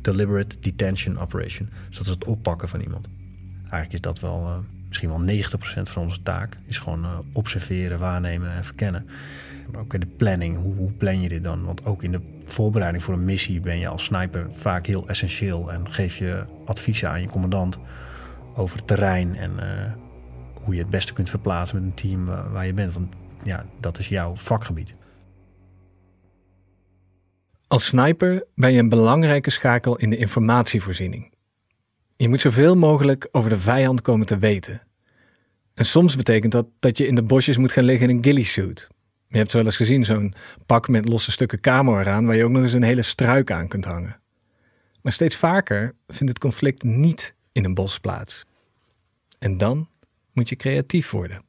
[0.00, 1.68] deliberate detention operation.
[1.88, 3.08] Dus dat is het oppakken van iemand.
[3.60, 8.52] Eigenlijk is dat wel misschien wel 90% van onze taak is gewoon uh, observeren, waarnemen
[8.52, 9.06] en verkennen.
[9.76, 11.64] ook in de planning, hoe, plan je dit dan?
[11.64, 15.72] Want ook in de voorbereiding voor een missie ben je als sniper vaak heel essentieel
[15.72, 17.78] en geef je adviezen aan je commandant
[18.54, 19.92] over het terrein en uh,
[20.54, 22.94] hoe je het beste kunt verplaatsen met een team waar, waar je bent.
[22.94, 24.94] Want ja, dat is jouw vakgebied.
[27.66, 31.29] Als sniper ben je een belangrijke schakel in de informatievoorziening.
[32.20, 34.82] Je moet zoveel mogelijk over de vijand komen te weten.
[35.74, 38.44] En soms betekent dat dat je in de bosjes moet gaan liggen in een ghillie
[38.44, 38.88] suit.
[39.28, 40.34] Je hebt wel eens gezien zo'n
[40.66, 43.68] pak met losse stukken camo eraan waar je ook nog eens een hele struik aan
[43.68, 44.20] kunt hangen.
[45.02, 48.44] Maar steeds vaker vindt het conflict niet in een bos plaats.
[49.38, 49.88] En dan
[50.32, 51.42] moet je creatief worden.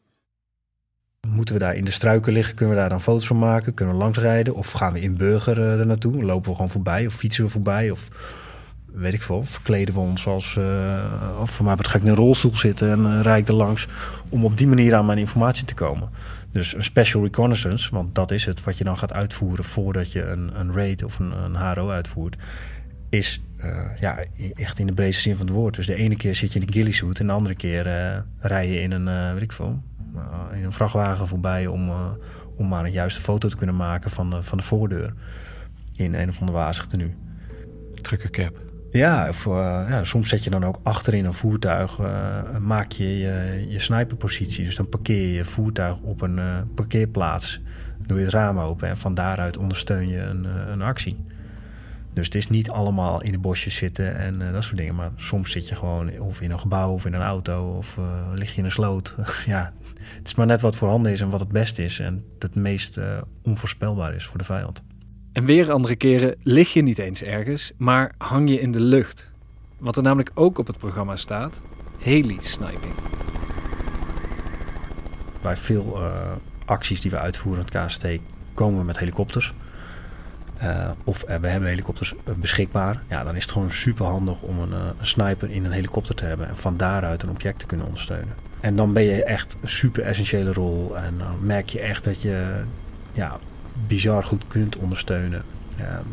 [1.27, 2.55] Moeten we daar in de struiken liggen?
[2.55, 3.73] Kunnen we daar dan foto's van maken?
[3.73, 4.55] Kunnen we langsrijden?
[4.55, 6.23] Of gaan we in burger uh, er naartoe?
[6.23, 7.05] Lopen we gewoon voorbij?
[7.05, 7.91] Of fietsen we voorbij?
[7.91, 8.09] Of
[8.93, 10.55] weet ik veel, verkleden we ons als...
[10.55, 11.03] Uh,
[11.39, 13.87] of voor mij ga ik in een rolstoel zitten en uh, rijd er langs...
[14.29, 16.09] om op die manier aan mijn informatie te komen.
[16.51, 19.63] Dus een special reconnaissance, want dat is het wat je dan gaat uitvoeren...
[19.63, 22.35] voordat je een, een raid of een, een HRO uitvoert...
[23.09, 24.23] is uh, ja,
[24.55, 25.75] echt in de breedste zin van het woord.
[25.75, 27.83] Dus de ene keer zit je in een ghillie en de andere keer
[28.39, 29.81] rij je in een, weet ik veel,
[30.53, 31.67] in een vrachtwagen voorbij...
[31.67, 31.91] om,
[32.55, 35.13] om maar een juiste foto te kunnen maken van, van de voordeur...
[35.95, 37.13] in een of andere wazig tenue.
[38.01, 38.70] Truckercap.
[38.91, 39.53] Ja, uh,
[39.89, 44.65] ja, soms zet je dan ook achterin een voertuig, uh, maak je, je je sniperpositie.
[44.65, 46.39] Dus dan parkeer je je voertuig op een
[46.75, 47.61] parkeerplaats,
[48.05, 51.25] doe je het raam open en van daaruit ondersteun je een, een actie.
[52.13, 54.95] Dus het is niet allemaal in de bosjes zitten en dat soort dingen.
[54.95, 57.97] Maar soms zit je gewoon of in een gebouw of in een auto of
[58.33, 59.15] lig je in een sloot.
[59.45, 59.73] ja,
[60.17, 62.99] het is maar net wat voorhanden is en wat het beste is en het meest
[63.43, 64.83] onvoorspelbaar is voor de vijand.
[65.31, 69.31] En weer andere keren lig je niet eens ergens, maar hang je in de lucht.
[69.77, 71.61] Wat er namelijk ook op het programma staat:
[71.97, 72.93] heli-sniping.
[75.41, 76.31] Bij veel uh,
[76.65, 78.05] acties die we uitvoeren in het KST
[78.53, 79.53] komen we met helikopters.
[80.63, 83.03] Uh, of uh, we hebben helikopters beschikbaar.
[83.09, 86.25] Ja, dan is het gewoon super handig om een, een, sniper in een helikopter te
[86.25, 88.35] hebben en van daaruit een object te kunnen ondersteunen.
[88.59, 90.97] En dan ben je echt een super essentiële rol.
[90.97, 92.63] En dan merk je echt dat je
[93.11, 93.39] ja,
[93.91, 95.43] bizar goed kunt ondersteunen.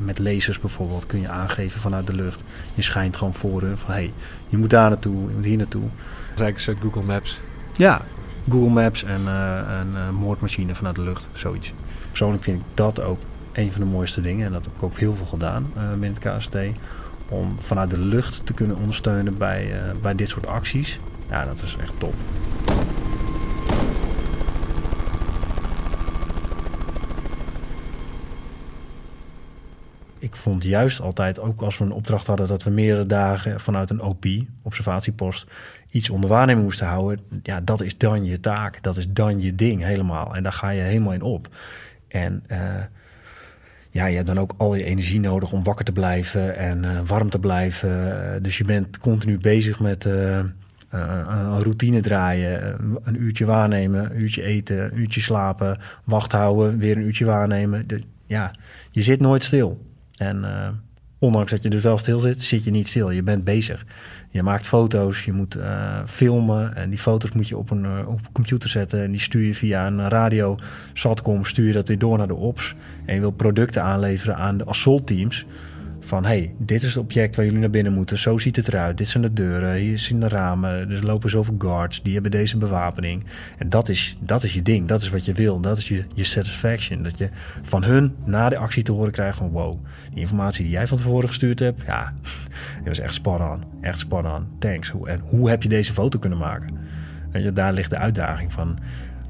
[0.04, 2.42] met lasers bijvoorbeeld kun je aangeven vanuit de lucht.
[2.74, 4.12] Je schijnt gewoon voor hun van hey,
[4.48, 5.82] je moet daar naartoe, je moet hier naartoe.
[5.82, 5.90] Dat
[6.34, 7.40] is eigenlijk een soort Google Maps.
[7.72, 8.02] Ja,
[8.50, 11.72] Google Maps en een uh, moordmachine vanuit de lucht, zoiets.
[12.08, 13.20] Persoonlijk vind ik dat ook
[13.52, 14.46] een van de mooiste dingen.
[14.46, 16.56] En dat heb ik ook heel veel gedaan uh, binnen het KST.
[17.28, 20.98] Om vanuit de lucht te kunnen ondersteunen bij, bij dit soort acties.
[21.30, 22.14] Ja, dat is echt top.
[30.18, 33.90] Ik vond juist altijd, ook als we een opdracht hadden dat we meerdere dagen vanuit
[33.90, 34.24] een OP,
[34.62, 35.46] observatiepost,
[35.90, 37.20] iets onder waarneming moesten houden.
[37.42, 38.82] Ja, dat is dan je taak.
[38.82, 40.34] Dat is dan je ding helemaal.
[40.34, 41.48] En daar ga je helemaal in op.
[42.08, 42.58] En uh,
[43.90, 47.00] ja, je hebt dan ook al je energie nodig om wakker te blijven en uh,
[47.06, 48.42] warm te blijven.
[48.42, 52.76] dus je bent continu bezig met een routine draaien.
[53.02, 57.86] Een uurtje waarnemen, een uurtje eten, een uurtje slapen, wacht houden, weer een uurtje waarnemen.
[57.86, 58.50] De, ja,
[58.90, 59.86] je zit nooit stil.
[60.18, 60.68] En uh,
[61.18, 63.10] ondanks dat je dus wel stil zit, zit je niet stil.
[63.10, 63.84] Je bent bezig.
[64.30, 66.74] Je maakt foto's, je moet uh, filmen.
[66.74, 69.02] En die foto's moet je op een, uh, op computer zetten.
[69.02, 70.58] En die stuur je via een radio,
[70.92, 72.74] satcom, stuur je dat weer door naar de ops.
[73.04, 75.46] En je wil producten aanleveren aan de assault teams
[76.08, 78.18] Van hey, dit is het object waar jullie naar binnen moeten.
[78.18, 78.96] Zo ziet het eruit.
[78.96, 79.74] Dit zijn de deuren.
[79.74, 80.90] Hier zien de ramen.
[80.90, 82.02] Er lopen zoveel guards.
[82.02, 83.24] Die hebben deze bewapening.
[83.58, 84.88] En dat is, dat is je ding.
[84.88, 85.60] Dat is wat je wil.
[85.60, 87.02] Dat is je, je satisfaction.
[87.02, 87.28] Dat je
[87.62, 89.84] van hun na de actie te horen krijgt van wow.
[90.10, 91.82] Die informatie die jij van tevoren gestuurd hebt.
[91.86, 92.12] Ja,
[92.78, 93.64] het was echt spannend.
[93.80, 94.46] Echt spannend.
[94.58, 94.92] Thanks.
[95.04, 96.78] En hoe heb je deze foto kunnen maken?
[97.32, 98.78] Je, daar ligt de uitdaging van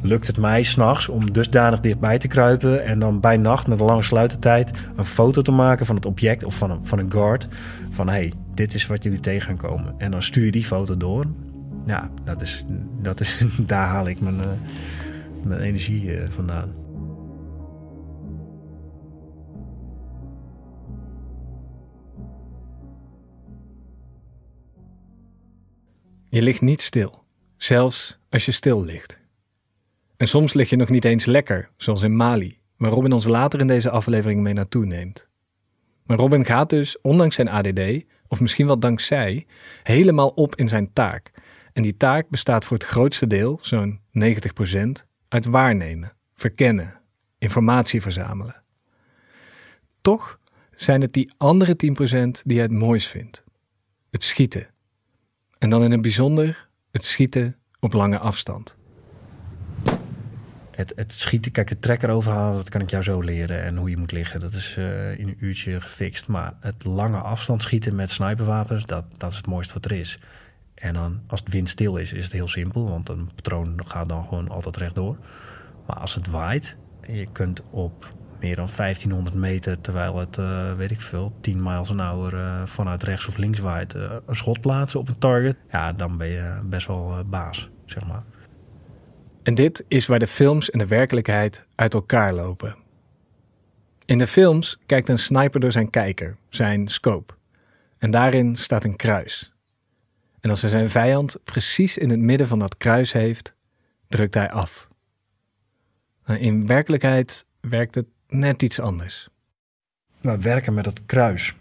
[0.01, 3.87] lukt het mij s'nachts om dusdanig dichtbij te kruipen en dan bij nacht met een
[3.87, 7.49] lange sluitertijd een foto te maken van het object of van een, van een guard.
[7.91, 9.95] Van hey, dit is wat jullie tegen gaan komen.
[9.99, 11.27] En dan stuur je die foto door.
[11.87, 12.65] Ja, dat is,
[13.03, 14.47] dat is, daar haal ik mijn, uh,
[15.43, 16.73] mijn energie uh, vandaan.
[26.31, 27.25] Je ligt niet stil,
[27.57, 29.21] zelfs als je stil ligt.
[30.18, 33.61] En soms lig je nog niet eens lekker, zoals in Mali, waar Robin ons later
[33.61, 35.28] in deze aflevering mee naartoe neemt.
[36.04, 39.46] Maar Robin gaat dus, ondanks zijn ADD, of misschien wel dankzij,
[39.83, 41.31] helemaal op in zijn taak.
[41.72, 47.00] En die taak bestaat voor het grootste deel, zo'n 90%, uit waarnemen, verkennen,
[47.38, 48.62] informatie verzamelen.
[50.00, 50.38] Toch
[50.72, 53.44] zijn het die andere 10% die hij het mooist vindt.
[54.11, 54.66] Het schieten.
[55.59, 58.76] En dan in het bijzonder het schieten op lange afstand
[60.79, 63.62] het, het schieten, kijk, het trekker overhalen, dat kan ik jou zo leren.
[63.62, 66.27] En hoe je moet liggen, dat is uh, in een uurtje gefixt.
[66.27, 70.19] Maar het lange afstand schieten met sniperwapens, dat, dat is het mooiste wat er is.
[70.75, 72.88] En dan, als het windstil is, is het heel simpel.
[72.88, 75.17] Want een patroon gaat dan gewoon altijd rechtdoor.
[75.87, 80.91] Maar als het waait, je kunt op meer dan 1500 meter, terwijl het, uh, weet
[80.91, 85.01] ik veel, 10 miles an hour uh, vanuit rechts of links waait, een schot plaatsen
[85.01, 85.57] op een target.
[85.71, 88.23] Ja, dan ben je best wel baas, zeg maar.
[89.49, 92.77] En dit is waar de films en de werkelijkheid uit elkaar lopen.
[94.05, 97.35] In de films kijkt een sniper door zijn kijker, zijn scope.
[97.99, 99.53] En daarin staat een kruis.
[100.41, 103.55] En als hij zijn vijand precies in het midden van dat kruis heeft,
[104.09, 104.89] drukt hij af.
[106.27, 109.29] In werkelijkheid werkt het net iets anders.
[110.21, 111.55] Nou, werken met dat kruis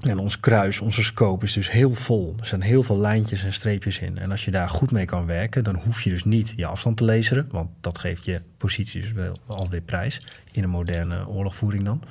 [0.00, 2.34] en ons kruis, onze scope is dus heel vol.
[2.40, 4.18] Er zijn heel veel lijntjes en streepjes in.
[4.18, 6.96] En als je daar goed mee kan werken, dan hoef je dus niet je afstand
[6.96, 7.48] te lezen.
[7.50, 10.20] Want dat geeft je positie dus wel alweer prijs.
[10.52, 12.02] In een moderne oorlogvoering dan.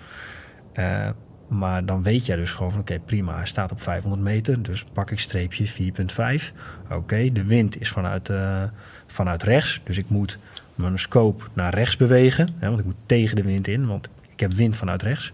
[0.74, 1.10] Uh,
[1.48, 4.62] maar dan weet jij dus gewoon van oké, prima, hij staat op 500 meter.
[4.62, 5.94] Dus pak ik streepje
[6.40, 6.54] 4.5.
[6.90, 8.64] Oké, de wind is vanuit, uh,
[9.08, 9.82] vanuit rechts.
[9.84, 10.38] Dus ik moet
[10.76, 12.50] mijn scope naar rechts bewegen.
[12.58, 15.34] Hè, want ik moet tegen de wind in, want ik heb wind vanuit rechts.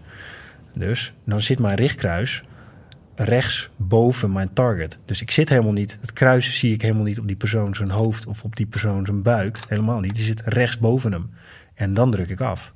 [0.78, 2.42] Dus dan zit mijn richtkruis
[3.14, 4.98] rechts boven mijn target.
[5.04, 7.90] Dus ik zit helemaal niet, het kruis zie ik helemaal niet op die persoon zijn
[7.90, 9.58] hoofd of op die persoon zijn buik.
[9.68, 10.14] Helemaal niet.
[10.14, 11.30] Die zit rechts boven hem.
[11.74, 12.74] En dan druk ik af.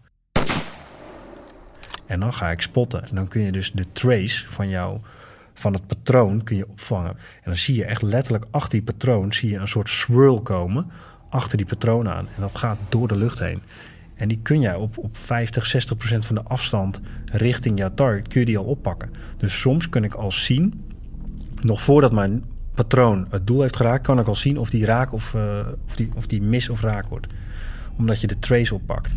[2.07, 3.03] En dan ga ik spotten.
[3.03, 5.01] En dan kun je dus de trace van jou,
[5.55, 7.11] van het patroon, kun je opvangen.
[7.11, 10.91] En dan zie je echt letterlijk achter die patroon, zie je een soort swirl komen
[11.31, 12.29] achter die patroon aan.
[12.35, 13.63] En dat gaat door de lucht heen.
[14.21, 18.29] En die kun jij op, op 50, 60 procent van de afstand richting jouw target,
[18.29, 19.11] kun je die al oppakken.
[19.37, 20.85] Dus soms kun ik al zien,
[21.63, 25.13] nog voordat mijn patroon het doel heeft geraakt, kan ik al zien of die raak
[25.13, 27.27] of, uh, of, die, of die mis of raak wordt.
[27.97, 29.15] Omdat je de trace oppakt.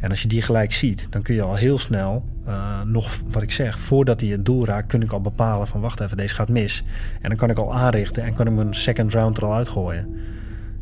[0.00, 3.42] En als je die gelijk ziet, dan kun je al heel snel, uh, nog wat
[3.42, 6.34] ik zeg, voordat hij het doel raakt, kun ik al bepalen van wacht even, deze
[6.34, 6.84] gaat mis.
[7.20, 10.16] En dan kan ik al aanrichten en kan ik mijn second round er al uitgooien.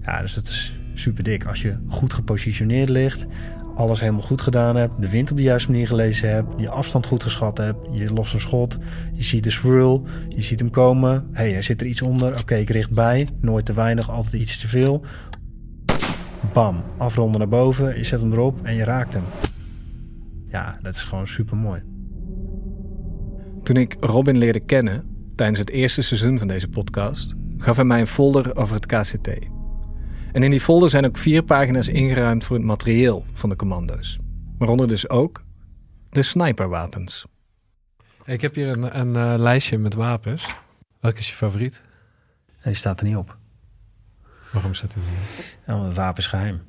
[0.03, 1.45] Ja, dus dat is super dik.
[1.47, 3.27] Als je goed gepositioneerd ligt,
[3.75, 7.07] alles helemaal goed gedaan hebt, de wind op de juiste manier gelezen hebt, je afstand
[7.07, 8.79] goed geschat hebt, je lost een schot,
[9.13, 11.29] je ziet de swirl, je ziet hem komen.
[11.33, 12.41] Hey, er zit er iets onder.
[12.41, 13.29] Oké, ik richt bij.
[13.41, 15.05] Nooit te weinig, altijd iets te veel.
[16.53, 19.25] Bam, afronden naar boven, je zet hem erop en je raakt hem.
[20.49, 21.83] Ja, dat is gewoon super mooi.
[23.63, 25.05] Toen ik Robin leerde kennen
[25.35, 29.56] tijdens het eerste seizoen van deze podcast, gaf hij mij een folder over het KCT.
[30.37, 34.19] En in die folder zijn ook vier pagina's ingeruimd voor het materieel van de commando's.
[34.59, 35.43] Waaronder dus ook
[36.09, 37.27] de sniperwapens.
[38.25, 40.55] Ik heb hier een, een uh, lijstje met wapens.
[41.01, 41.83] Welke is je favoriet?
[42.63, 43.37] Die staat er niet op.
[44.53, 45.45] Waarom staat er niet op?
[45.67, 46.63] Ja, het wapen is geheim.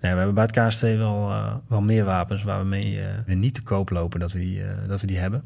[0.00, 2.94] Nee, we hebben bij het KST wel, uh, wel meer wapens waar we mee
[3.26, 5.44] uh, niet te koop lopen dat we die, dat we die hebben.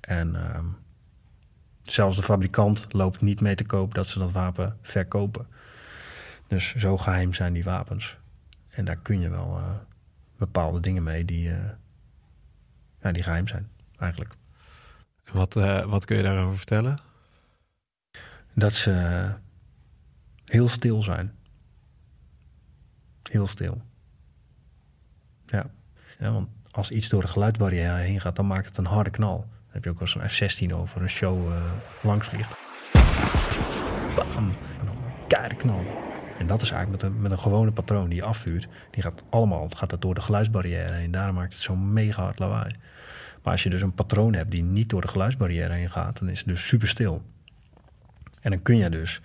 [0.00, 0.66] En ehm,
[1.82, 5.46] zelfs de fabrikant loopt niet mee te koop dat ze dat wapen verkopen.
[6.46, 8.16] Dus zo geheim zijn die wapens.
[8.68, 9.76] En daar kun je wel uh,
[10.36, 11.70] bepaalde dingen mee die, uh,
[13.00, 14.34] ja, die geheim zijn, eigenlijk.
[15.32, 16.98] Wat, uh, wat kun je daarover vertellen?
[18.54, 19.34] Dat ze
[20.44, 21.34] heel stil zijn.
[23.30, 23.82] Heel stil.
[25.46, 25.70] Ja.
[26.18, 29.48] ja, want als iets door de geluidbarrière heen gaat, dan maakt het een harde knal.
[29.68, 31.52] heb je ook wel zo'n F-16 over een show
[32.02, 32.56] langs vliegt.
[34.14, 34.54] Bam!
[34.78, 36.03] En dan keihard knal.
[36.38, 38.68] En dat is eigenlijk met een, met een gewone patroon die je afvuurt.
[38.90, 41.10] Die gaat allemaal gaat dat door de geluidsbarrière heen.
[41.10, 42.74] Daarom maakt het zo'n mega hard lawaai.
[43.42, 46.28] Maar als je dus een patroon hebt die niet door de geluidsbarrière heen gaat, dan
[46.28, 47.22] is het dus super stil.
[48.40, 49.20] En dan kun je dus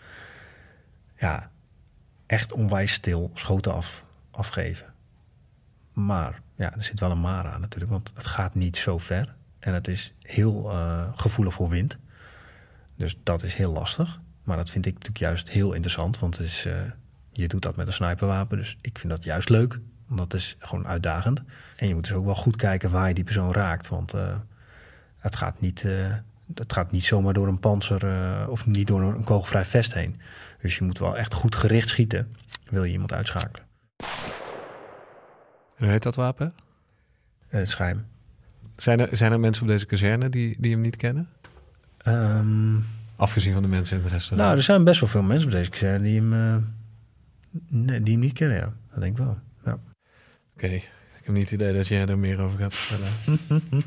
[1.15, 1.51] ja,
[2.25, 4.93] echt onwijs stil schoten af, afgeven.
[5.93, 9.35] Maar ja, er zit wel een maar aan natuurlijk, want het gaat niet zo ver.
[9.59, 11.97] En het is heel uh, gevoelig voor wind.
[12.95, 14.19] Dus dat is heel lastig.
[14.43, 16.81] Maar dat vind ik natuurlijk juist heel interessant, want het is, uh,
[17.41, 18.57] je doet dat met een sniperwapen.
[18.57, 21.43] Dus ik vind dat juist leuk, want dat is gewoon uitdagend.
[21.75, 23.87] En je moet dus ook wel goed kijken waar je die persoon raakt.
[23.87, 24.35] Want uh,
[25.17, 25.85] het, gaat niet,
[26.53, 30.19] het gaat niet zomaar door een panzer of niet door een kogelvrij vest heen.
[30.61, 32.31] Dus je moet wel echt goed gericht schieten,
[32.69, 33.67] wil je iemand uitschakelen.
[35.75, 36.53] En hoe heet dat wapen?
[37.47, 38.05] Het schijm.
[38.75, 41.29] Zijn er, zijn er mensen op deze kazerne die, die hem niet kennen?
[42.07, 44.41] Um, Afgezien van de mensen in de restaurant.
[44.41, 46.55] Nou, er zijn best wel veel mensen op deze kazerne die hem, uh,
[47.67, 48.73] nee, die hem niet kennen, ja.
[48.91, 49.73] Dat denk ik wel, ja.
[49.73, 49.81] Oké,
[50.53, 50.75] okay.
[50.75, 53.39] ik heb niet het idee dat jij er meer over gaat vertellen.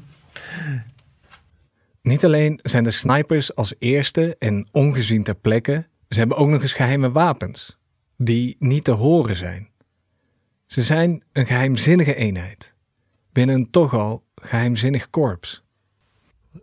[2.12, 6.62] niet alleen zijn de snipers als eerste en ongezien ter plekke, ze hebben ook nog
[6.62, 7.78] eens geheime wapens,
[8.16, 9.70] die niet te horen zijn.
[10.66, 12.74] Ze zijn een geheimzinnige eenheid,
[13.32, 15.62] binnen een toch al geheimzinnig korps.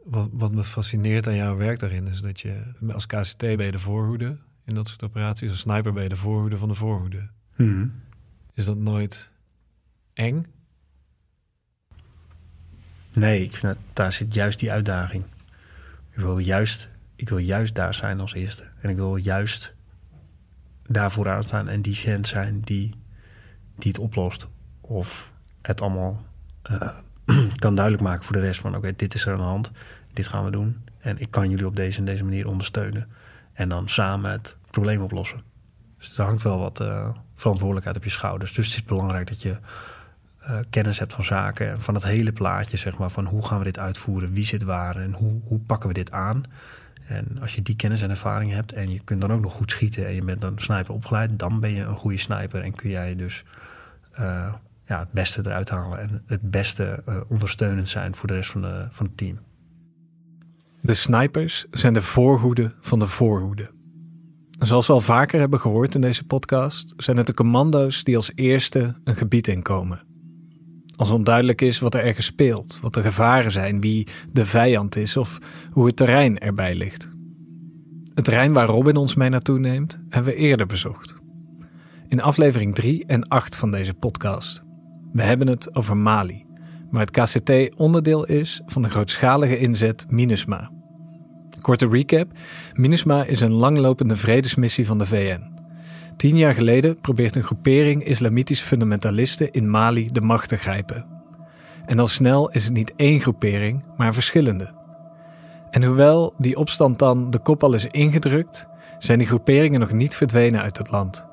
[0.04, 3.80] Wat, wat, me fascineert aan jouw werk daarin is dat je als KCT je de
[3.80, 4.38] voorhoede
[4.70, 7.30] in dat soort operaties, als sniper je de voorhoede van de voorhoede.
[7.56, 8.02] Hmm.
[8.54, 9.32] Is dat nooit
[10.14, 10.46] eng?
[13.14, 15.24] Nee, ik vind dat, daar zit juist die uitdaging.
[16.10, 18.64] Ik wil, juist, ik wil juist daar zijn als eerste.
[18.82, 19.74] En ik wil juist
[20.88, 22.96] daar vooraan staan en die vent zijn die,
[23.78, 24.48] die het oplost.
[24.82, 26.26] Of het allemaal
[26.72, 26.98] uh,
[27.56, 28.76] kan duidelijk maken voor de rest van...
[28.76, 29.72] oké, dit is er aan de hand,
[30.14, 30.84] dit gaan we doen...
[31.00, 33.08] en ik kan jullie op deze en deze manier ondersteunen.
[33.54, 35.44] En dan samen het probleem oplossen.
[35.98, 38.54] Dus er hangt wel wat uh, verantwoordelijkheid op je schouders.
[38.54, 39.58] Dus het is belangrijk dat je
[40.42, 41.70] uh, kennis hebt van zaken...
[41.70, 44.34] en van het hele plaatje, zeg maar, van hoe gaan we dit uitvoeren...
[44.34, 46.44] wie zit waar en hoe, hoe pakken we dit aan...
[47.08, 49.72] En als je die kennis en ervaring hebt en je kunt dan ook nog goed
[49.72, 52.90] schieten en je bent dan sniper opgeleid, dan ben je een goede sniper en kun
[52.90, 53.44] jij dus
[54.20, 54.54] uh,
[54.86, 58.88] ja, het beste eruit halen en het beste ondersteunend zijn voor de rest van, de,
[58.92, 59.40] van het team.
[60.82, 63.70] De snipers zijn de voorhoede van de voorhoede.
[64.60, 68.32] Zoals we al vaker hebben gehoord in deze podcast, zijn het de commando's die als
[68.36, 70.02] eerste een gebied inkomen.
[70.96, 75.18] Als onduidelijk is wat er ergens speelt, wat de gevaren zijn, wie de vijand is
[75.18, 77.10] of hoe het terrein erbij ligt.
[78.14, 81.16] Het terrein waar Robin ons mee naartoe neemt, hebben we eerder bezocht.
[82.08, 84.64] In aflevering 3 en 8 van deze podcast.
[85.12, 86.46] We hebben het over Mali,
[86.90, 90.79] waar het KCT onderdeel is van de grootschalige inzet MINUSMA.
[91.60, 92.32] Korte recap:
[92.74, 95.42] MINUSMA is een langlopende vredesmissie van de VN.
[96.18, 101.06] Tien jaar geleden probeert een groepering islamitische fundamentalisten in Mali de macht te grijpen.
[101.86, 104.74] En al snel is het niet één groepering, maar verschillende.
[105.72, 108.68] En hoewel die opstand dan de kop al is ingedrukt,
[108.98, 111.28] zijn die groeperingen nog niet verdwenen uit het land.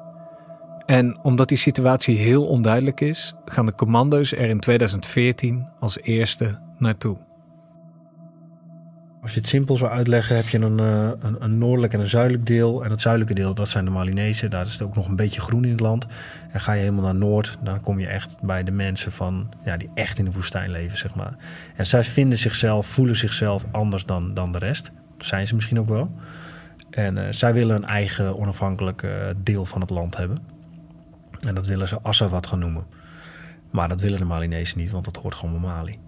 [0.87, 6.59] En omdat die situatie heel onduidelijk is, gaan de commando's er in 2014 als eerste
[6.79, 7.26] naartoe.
[9.27, 12.09] Als je het simpel zou uitleggen, heb je een, eh, een, een, noordelijk en een
[12.09, 12.85] zuidelijk deel.
[12.85, 14.51] En het zuidelijke deel, dat zijn de Malinezen.
[14.51, 16.07] Daar is het ook nog een beetje groen in het land.
[16.51, 19.77] En ga je helemaal naar noord, dan kom je echt bij de mensen van, ja,
[19.77, 21.37] die echt in de woestijn leven, zeg maar.
[21.77, 24.93] En zij vinden zichzelf, voelen zichzelf anders dan, dan de rest.
[25.19, 26.11] zijn ze misschien ook wel.
[26.91, 30.39] En uh, zij willen een eigen onafhankelijk uh, deel van het land hebben.
[31.47, 32.87] En dat willen ze Assawat gaan noemen.
[33.71, 35.99] Maar dat willen de Malinezen niet, want dat hoort gewoon bij Mali.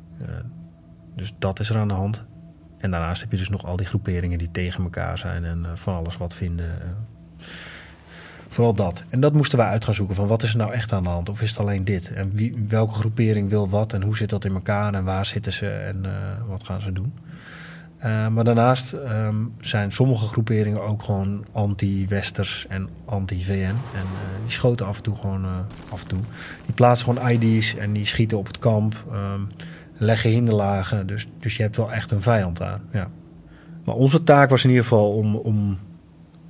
[1.17, 2.27] dus dat is er aan de hand.
[2.79, 5.71] En daarnaast heb je dus nog al die groeperingen die tegen elkaar zijn en uh,
[5.75, 6.67] van alles wat vinden.
[6.67, 7.47] Uh,
[8.49, 9.03] vooral dat.
[9.09, 11.09] En dat moesten wij uit gaan zoeken van wat is er nou echt aan de
[11.09, 11.29] hand?
[11.29, 12.13] Of is het alleen dit?
[12.13, 15.53] En wie, welke groepering wil wat en hoe zit dat in elkaar en waar zitten
[15.53, 16.13] ze en uh,
[16.49, 17.13] wat gaan ze doen?
[18.33, 23.75] maar daarnaast um, zijn sommige groeperingen ook gewoon anti-westers en anti-VN.
[23.95, 24.07] En
[24.43, 25.47] die schoten af en toe gewoon
[25.91, 26.19] af en toe.
[26.65, 29.05] Die plaatsen gewoon ID's en die schieten op het kamp.
[29.13, 29.49] Um,
[29.99, 31.07] leggen hinderlagen.
[31.07, 32.81] Dus, dus je hebt wel echt een vijand aan.
[32.93, 33.09] Ja.
[33.85, 35.79] Maar onze taak was in ieder geval om, om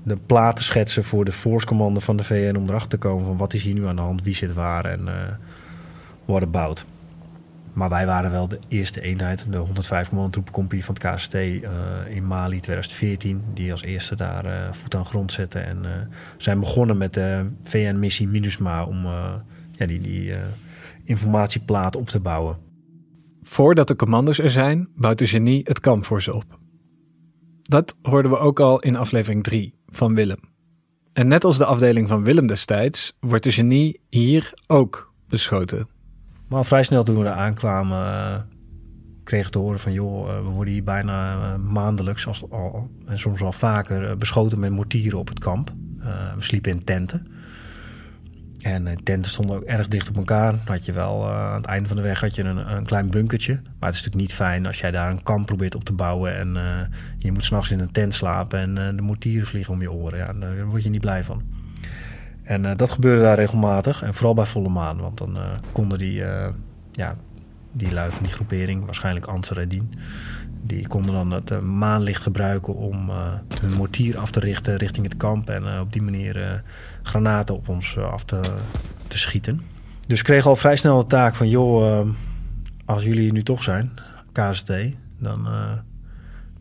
[0.03, 1.67] de plaat te schetsen voor de force
[2.01, 2.57] van de VN.
[2.57, 4.85] Om erachter te komen van wat is hier nu aan de hand, wie zit waar
[4.85, 5.15] en uh,
[6.25, 6.85] what about.
[7.73, 11.51] Maar wij waren wel de eerste eenheid, de 105 commandotroepencompagnie van het KST eh,
[12.09, 13.43] in Mali 2014.
[13.55, 15.59] Die als eerste daar uh, voet aan grond zette.
[15.59, 19.07] En zijn begonnen met de VN-missie MINUSMA om
[19.73, 20.35] ja, die, die
[21.05, 22.68] informatieplaat op te bouwen.
[23.49, 26.59] Voordat de commando's er zijn, bouwt de genie het kamp voor ze op.
[27.63, 30.41] Dat hoorden we ook al in aflevering 3 van Willem.
[31.13, 35.89] En net als de afdeling van Willem destijds, wordt de genie hier ook beschoten.
[36.49, 38.41] Maar vrij snel toen we er aankwamen, uh,
[39.25, 39.93] kregen te horen van...
[39.93, 44.59] joh, uh, we worden hier bijna uh, maandelijks als, al, en soms al vaker beschoten
[44.59, 45.73] met mortieren op het kamp.
[46.37, 47.27] we sliepen in tenten.
[48.63, 50.51] En de tenten stonden ook erg dicht op elkaar.
[50.53, 52.85] Dan had je wel uh, aan het einde van de weg had je een, een,
[52.85, 53.53] klein bunkertje.
[53.53, 56.37] Maar het is natuurlijk niet fijn als jij daar een kamp probeert op te bouwen.
[56.37, 56.81] En uh,
[57.19, 60.19] je moet s'nachts in een tent slapen en uh, de mortieren vliegen om je oren.
[60.19, 61.43] Ja, daar word je niet blij van.
[62.43, 64.03] En dat gebeurde daar regelmatig.
[64.03, 65.01] En vooral bij volle maan.
[65.01, 65.39] Want dan
[65.73, 66.23] konden die,
[66.93, 67.17] ja,
[67.73, 69.93] die lui van die groepering, waarschijnlijk Ansar en Dien...
[70.63, 73.11] Die konden dan het maanlicht gebruiken om
[73.61, 75.49] hun mortier af te richten richting het kamp.
[75.49, 76.63] En op die manier
[77.03, 78.41] granaten op ons eh, af te,
[79.07, 79.63] te schieten.
[80.07, 81.49] Dus ik kreeg al vrij snel de taak van...
[81.49, 82.09] joh,
[82.85, 83.91] als jullie nu toch zijn,
[84.33, 84.73] KST...
[85.19, 85.49] dan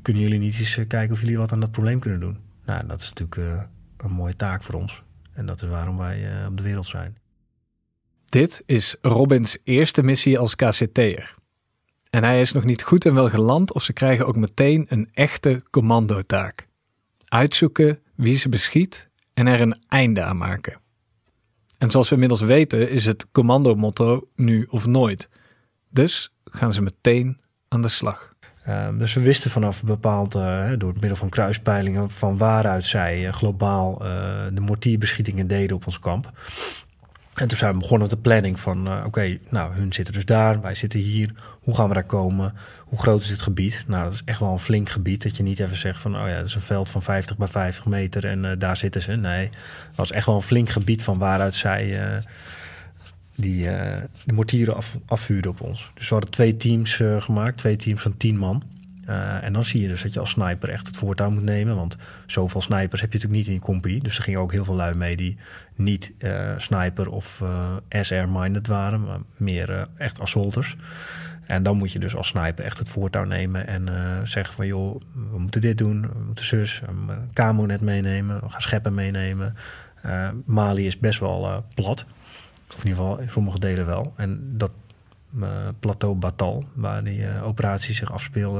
[0.01, 2.37] kunnen jullie niet eens kijken of jullie wat aan dat probleem kunnen doen.
[2.65, 3.67] Nou, dat is natuurlijk
[3.97, 5.03] een mooie taak voor ons.
[5.33, 7.17] En dat is waarom wij op de wereld zijn.
[8.25, 11.36] Dit is Robins eerste missie als KCT'er.
[12.09, 15.09] En hij is nog niet goed en wel geland of ze krijgen ook meteen een
[15.13, 16.67] echte commandotaak.
[17.27, 20.79] Uitzoeken wie ze beschiet en er een einde aan maken.
[21.77, 25.29] En zoals we inmiddels weten is het commandomotto nu of nooit.
[25.89, 28.35] Dus gaan ze meteen aan de slag.
[28.67, 33.25] Uh, dus we wisten vanaf bepaald, uh, door het middel van kruispeilingen, van waaruit zij
[33.25, 36.31] uh, globaal eh, de mortierbeschietingen deden op ons kamp.
[37.33, 40.61] En toen zijn we begonnen met de planning van, oké, nou, hun zitten dus daar,
[40.61, 41.33] wij zitten hier.
[41.67, 42.53] Hoe gaan we daar komen?
[42.85, 43.83] Hoe groot is dit gebied?
[43.87, 45.23] Nou, dat is echt wel een flink gebied.
[45.23, 47.47] Dat je niet even zegt van, oh ja, dat is een veld van 50 bij
[47.47, 49.15] 50 meter en uh, daar zitten ze.
[49.15, 49.49] Nee,
[49.87, 52.17] dat was echt wel een flink gebied van waaruit zij uh,
[53.35, 53.63] die,
[54.25, 55.91] de mortieren af, afvuurden op ons.
[55.93, 58.63] Dus we hadden twee teams gemaakt, twee teams van 10 man.
[59.09, 61.75] Uh, en dan zie je dus dat je als sniper echt het voortouw moet nemen.
[61.75, 64.03] Want zoveel snipers heb je natuurlijk niet in je compie.
[64.03, 65.37] Dus er gingen ook heel veel lui mee die
[65.75, 69.03] niet uh, sniper of uh, SR-minded waren.
[69.03, 70.75] Maar meer echt assaulters.
[71.47, 73.67] En dan moet je dus als sniper echt het voortouw nemen.
[73.67, 73.87] En
[74.27, 76.01] zeggen van joh, we moeten dit doen.
[76.01, 76.81] We moeten zus.
[76.87, 78.39] Een camo net meenemen.
[78.39, 79.55] We gaan scheppen meenemen.
[80.45, 82.05] Mali is best wel plat.
[82.73, 84.13] Of in ieder geval in sommige delen wel.
[84.15, 84.71] En dat
[85.79, 88.59] plateau Batal, waar die operatie zich afspeelde.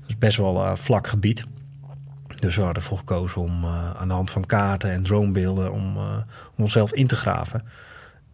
[0.00, 1.44] Dat is best wel vlak gebied.
[2.34, 6.14] Dus we hadden ervoor gekozen om aan de hand van kaarten en dronebeelden om, om
[6.56, 7.62] onszelf in te graven.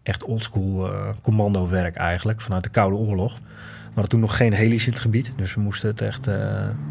[0.03, 0.89] Echt oldschool
[1.21, 3.37] commando-werk eigenlijk, vanuit de Koude Oorlog.
[3.93, 6.27] Hadden toen nog geen helis in het gebied, dus we moesten het echt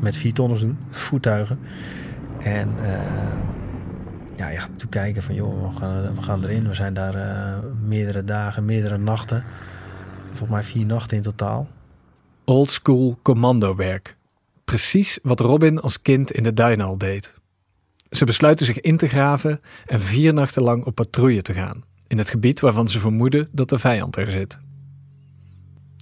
[0.01, 1.59] met vier tonners doen, voertuigen.
[2.39, 2.69] En
[4.37, 6.69] ja, je gaat kijken van, joh, we gaan, we gaan erin.
[6.69, 7.15] We zijn daar
[7.85, 9.45] meerdere dagen, meerdere nachten
[10.31, 11.69] volgens mij vier nachten in totaal.
[12.45, 14.17] Old school commandowerk.
[14.65, 17.35] Precies wat Robin als kind in de duinen al deed.
[18.11, 21.85] Ze besluiten zich in te graven en vier nachten lang op patrouille te gaan.
[22.09, 24.59] In het gebied waarvan ze vermoeden dat de vijand er zit.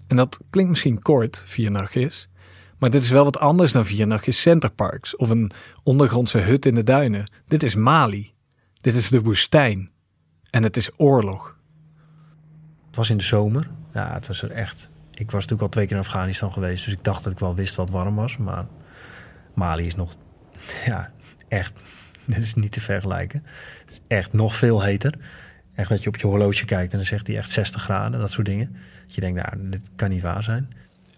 [0.08, 2.28] En dat klinkt misschien kort, vier nachtjes.
[2.78, 5.50] Maar dit is wel wat anders dan vier nachtjes Centerparks of een
[5.82, 7.30] ondergrondse hut in de duinen.
[7.46, 8.32] Dit is Mali.
[8.80, 9.90] Dit is de woestijn.
[10.50, 11.56] En het is oorlog.
[12.86, 13.68] Het was in de zomer.
[13.92, 14.88] Ja, het was er echt.
[15.10, 17.54] Ik was natuurlijk al twee keer in Afghanistan geweest, dus ik dacht dat ik wel
[17.54, 18.36] wist wat warm was.
[18.36, 18.66] Maar
[19.54, 20.14] Mali is nog,
[20.84, 21.10] ja,
[21.48, 21.72] echt,
[22.24, 23.44] dit is niet te vergelijken.
[23.80, 25.14] Het is echt nog veel heter.
[25.74, 28.30] Echt dat je op je horloge kijkt en dan zegt hij echt 60 graden, dat
[28.30, 28.76] soort dingen.
[29.14, 30.68] Je denkt, nou, dit kan niet waar zijn.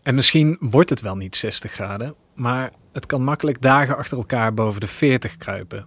[0.03, 4.55] En misschien wordt het wel niet 60 graden, maar het kan makkelijk dagen achter elkaar
[4.55, 5.87] boven de 40 kruipen.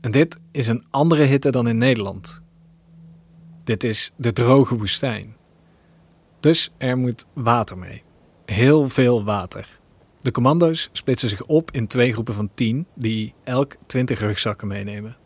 [0.00, 2.42] En dit is een andere hitte dan in Nederland.
[3.64, 5.36] Dit is de droge woestijn.
[6.40, 8.02] Dus er moet water mee.
[8.44, 9.78] Heel veel water.
[10.20, 15.16] De commando's splitsen zich op in twee groepen van tien, die elk 20 rugzakken meenemen.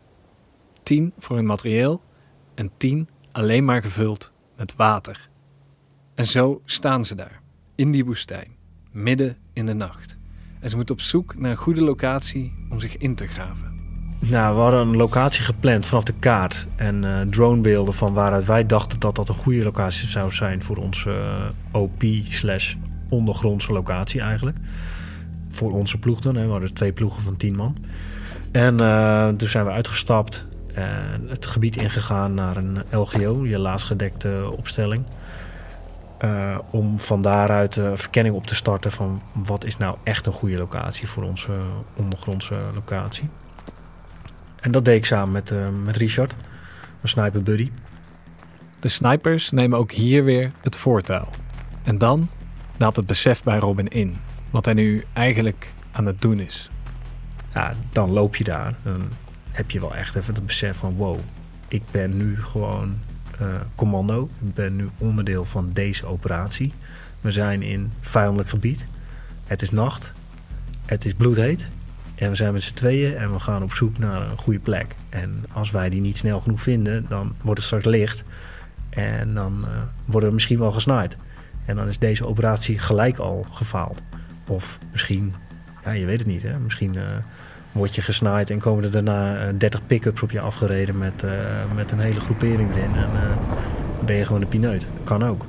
[0.82, 2.02] 10 voor hun materieel
[2.54, 5.28] en 10 alleen maar gevuld met water.
[6.22, 7.40] En zo staan ze daar,
[7.74, 8.48] in die woestijn,
[8.90, 10.16] midden in de nacht.
[10.60, 13.80] En ze moeten op zoek naar een goede locatie om zich in te graven.
[14.18, 18.66] Nou, we hadden een locatie gepland vanaf de kaart en uh, dronebeelden van waaruit wij
[18.66, 22.74] dachten dat dat een goede locatie zou zijn voor onze uh, OP slash
[23.08, 24.56] ondergrondse locatie eigenlijk.
[25.50, 26.36] Voor onze ploeg dan.
[26.36, 26.44] Hè.
[26.44, 27.76] We hadden twee ploegen van tien man.
[28.52, 30.42] En uh, toen zijn we uitgestapt
[30.74, 35.04] en het gebied ingegaan naar een LGO, je laatst gedekte opstelling.
[36.24, 40.32] Uh, om van daaruit uh, verkenning op te starten van wat is nou echt een
[40.32, 41.52] goede locatie voor onze
[41.96, 43.28] ondergrondse locatie.
[44.60, 46.36] En dat deed ik samen met, uh, met Richard,
[46.80, 47.70] mijn sniper buddy.
[48.80, 51.28] De snipers nemen ook hier weer het voortouw.
[51.82, 52.28] En dan
[52.76, 54.16] daalt het besef bij Robin in.
[54.50, 56.70] Wat hij nu eigenlijk aan het doen is.
[57.54, 58.74] Ja, dan loop je daar.
[58.82, 59.08] Dan
[59.50, 61.18] heb je wel echt even het besef van wow,
[61.68, 62.98] ik ben nu gewoon
[63.74, 64.28] commando.
[64.40, 66.72] Ik ben nu onderdeel van deze operatie.
[67.20, 68.86] We zijn in vijandelijk gebied.
[69.44, 70.12] Het is nacht.
[70.86, 71.66] Het is bloedheet.
[72.14, 74.94] En we zijn met z'n tweeën en we gaan op zoek naar een goede plek.
[75.08, 78.24] En als wij die niet snel genoeg vinden, dan wordt het straks licht.
[78.88, 81.16] En dan uh, worden we misschien wel gesnaaid.
[81.64, 84.02] En dan is deze operatie gelijk al gefaald.
[84.46, 85.34] Of misschien,
[85.84, 86.58] ja, je weet het niet, hè?
[86.58, 87.16] misschien uh,
[87.72, 91.24] word je gesnaaid en komen er daarna 30 uh, pick-ups op je afgereden met,
[91.74, 92.94] met een hele groepering erin.
[92.94, 93.10] En
[94.04, 94.86] ben je gewoon de pineut.
[95.04, 95.44] Kan ook.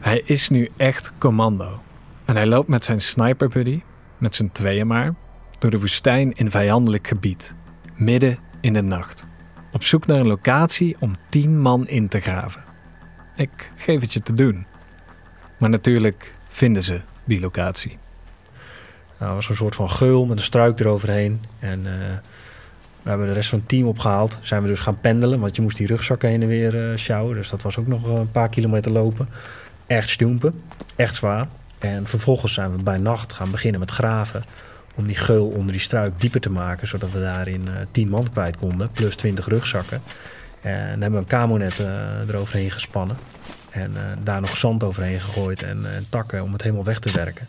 [0.00, 1.80] Hij is nu echt commando.
[2.24, 3.82] En hij loopt met zijn sniper buddy,
[4.18, 5.14] met z'n tweeën maar,
[5.58, 7.54] door de woestijn in vijandelijk gebied,
[7.94, 9.26] midden in de nacht.
[9.72, 12.64] Op zoek naar een locatie om tien man in te graven.
[13.36, 14.66] Ik geef het je te doen.
[15.58, 17.98] Maar natuurlijk vinden ze die locatie.
[19.18, 21.44] Nou, het was een soort van geul met een struik eroverheen.
[21.58, 21.92] En uh,
[23.02, 24.38] we hebben de rest van het team opgehaald.
[24.42, 27.34] Zijn we dus gaan pendelen, want je moest die rugzakken heen en weer uh, sjouwen.
[27.34, 29.28] Dus dat was ook nog een paar kilometer lopen.
[29.86, 30.62] Echt stoempen,
[30.96, 31.46] echt zwaar.
[31.78, 34.44] En vervolgens zijn we bij nacht gaan beginnen met graven.
[34.94, 36.88] Om die geul onder die struik dieper te maken.
[36.88, 38.90] Zodat we daarin uh, 10 man kwijt konden.
[38.90, 40.02] Plus 20 rugzakken.
[40.60, 43.16] En hebben we een kamonet uh, eroverheen gespannen.
[43.70, 43.92] En
[44.22, 47.48] daar nog zand overheen gegooid en, en, takken om het helemaal weg te werken.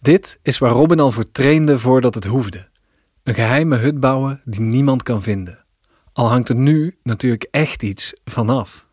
[0.00, 2.68] Dit is waar Robin al voor trainde voordat het hoefde.
[3.22, 5.64] Een geheime hut bouwen die niemand kan vinden.
[6.12, 8.86] Al hangt er nu natuurlijk echt iets vanaf.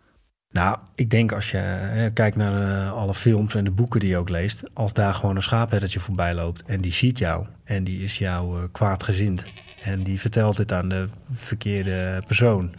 [0.51, 4.18] Nou, ik denk als je kijkt naar uh, alle films en de boeken die je
[4.18, 8.03] ook leest, als daar gewoon een schaapherdertje voorbij loopt en die ziet jou en die
[8.03, 9.45] is jou uh, kwaadgezind
[9.84, 12.76] en die vertelt dit aan de verkeerde persoon.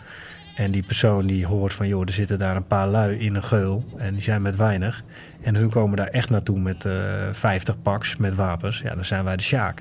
[0.57, 3.43] En die persoon die hoort van, joh, er zitten daar een paar lui in een
[3.43, 5.05] geul en die zijn met weinig.
[5.41, 8.81] En hun komen daar echt naartoe met uh, 50 paks met wapens.
[8.81, 9.81] Ja, dan zijn wij de Sjaak.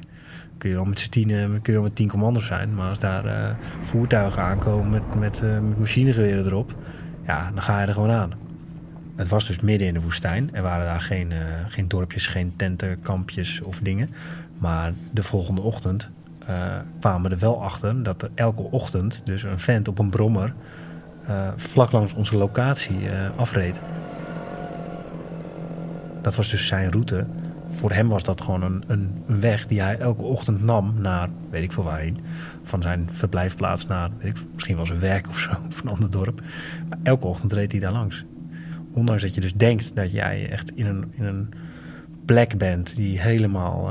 [0.58, 2.74] Kun je wel met z'n tien, kun je met tien commando's zijn.
[2.74, 6.76] Maar als daar voertuigen aankomen met, met, met machinegeweren erop
[7.26, 8.32] ja, dan ga je er gewoon aan.
[9.16, 10.50] Het was dus midden in de woestijn.
[10.54, 11.34] Er waren daar geen,
[11.68, 14.10] geen dorpjes, geen tenten, kampjes of dingen.
[14.58, 16.10] Maar de volgende ochtend
[16.50, 20.10] uh, kwamen we er wel achter dat er elke ochtend dus een vent op een
[20.10, 20.54] brommer
[21.30, 23.82] uh, vlak langs onze locatie afreed.
[26.22, 27.26] Dat was dus zijn route.
[27.70, 31.30] Voor hem was dat gewoon een, een, een, weg die hij elke ochtend nam naar,
[31.50, 32.20] weet ik veel waarheen.
[32.64, 36.10] Van zijn verblijfplaats naar, weet ik, misschien wel zijn werk of zo, of een ander
[36.10, 36.42] dorp.
[36.90, 38.26] Maar elke ochtend reed hij daar langs.
[38.94, 41.50] Ondanks dat je dus denkt dat jij echt in een, in een
[42.26, 43.90] plek bent die helemaal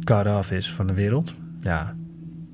[0.00, 1.34] uh, cut off is van de wereld.
[1.60, 1.96] Ja,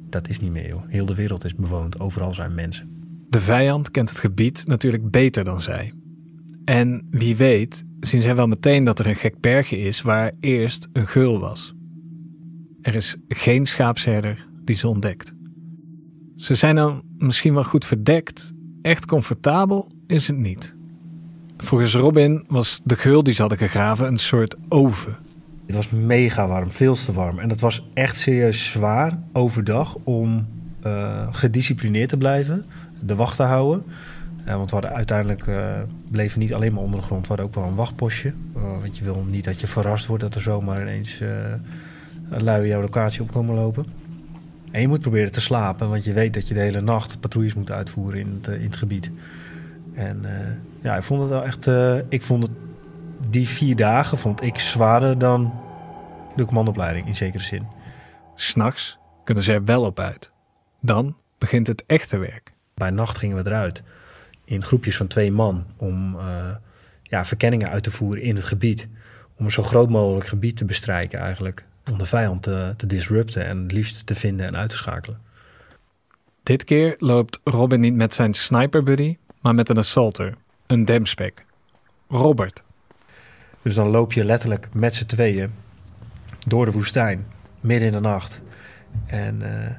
[0.09, 0.83] dat is niet meer joh.
[0.87, 2.97] Heel de wereld is bewoond, overal zijn mensen.
[3.29, 5.93] De vijand kent het gebied natuurlijk beter dan zij.
[6.65, 10.89] En wie weet zien zij wel meteen dat er een gek bergje is waar eerst
[10.93, 11.75] een geul was.
[12.81, 15.35] Er is geen schaapsherder die ze ontdekt.
[16.37, 20.77] Ze zijn dan misschien wel goed verdekt, echt comfortabel is het niet.
[21.57, 25.17] Volgens Robin was de geul die ze hadden gegraven een soort oven.
[25.67, 27.39] Het was mega warm, veel te warm.
[27.39, 30.47] En het was echt serieus zwaar overdag om
[30.87, 32.65] uh, gedisciplineerd te blijven,
[33.01, 33.85] de wacht te houden.
[34.47, 35.75] Uh, want we hadden uiteindelijk uh,
[36.11, 38.33] bleven niet alleen maar onder de grond, we hadden ook wel een wachtpostje.
[38.53, 41.21] want je wil niet dat je verrast wordt dat er zomaar ineens
[42.29, 43.87] lui jouw locatie op komen lopen.
[44.71, 47.55] En je moet proberen te slapen, want je weet dat je de hele nacht patrouilles
[47.55, 49.11] moet uitvoeren in het, in het gebied.
[49.95, 50.25] En
[50.81, 51.67] ja, ik vond het wel echt.
[52.09, 52.53] Ik vond het
[53.31, 55.61] die vier dagen vond ik zwaarder dan
[56.37, 57.67] de commandopleiding in zekere zin.
[58.35, 60.33] S'nachts kunnen ze er wel op uit.
[60.81, 62.53] Dan begint het echte werk.
[62.75, 63.83] Bij nacht gingen we eruit
[64.45, 66.55] in groepjes van twee man om uh,
[67.03, 68.89] ja, verkenningen uit te voeren in het gebied.
[69.37, 73.47] Om een zo groot mogelijk gebied te bestrijken eigenlijk om de vijand te, te disrupten
[73.47, 75.21] en het liefst te vinden en uit te schakelen.
[76.43, 80.35] Dit keer loopt Robin niet met zijn sniper buddy, maar met een assaulter,
[80.67, 81.45] een demspek.
[82.09, 82.65] Robert.
[83.67, 85.51] Dus dan loop je letterlijk met z'n tweeën
[86.47, 87.27] door de woestijn,
[87.61, 88.41] midden in de nacht.
[89.07, 89.71] En uh,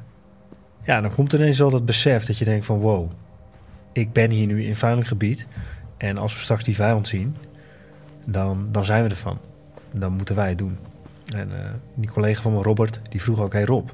[0.84, 3.12] ja, dan komt ineens wel dat besef dat je denkt van wow,
[3.92, 5.48] ik ben hier nu in veilig gebied.
[5.98, 7.36] En als we straks die vijand zien,
[8.26, 9.40] dan, dan zijn we ervan.
[9.92, 10.78] Dan moeten wij het doen.
[11.36, 11.56] En uh,
[11.96, 13.90] die collega van me, Robert, die vroeg ook: Hey Rob,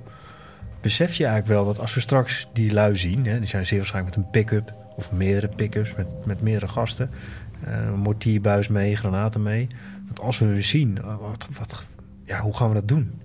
[0.81, 3.77] besef je eigenlijk wel dat als we straks die lui zien, hè, die zijn zeer
[3.77, 7.09] waarschijnlijk met een pick-up of meerdere pick-ups met, met meerdere gasten,
[7.67, 9.67] uh, mortierbuis mee, granaten mee,
[10.07, 11.85] dat als we zien, uh, wat, wat,
[12.23, 13.21] ja, hoe gaan we dat doen?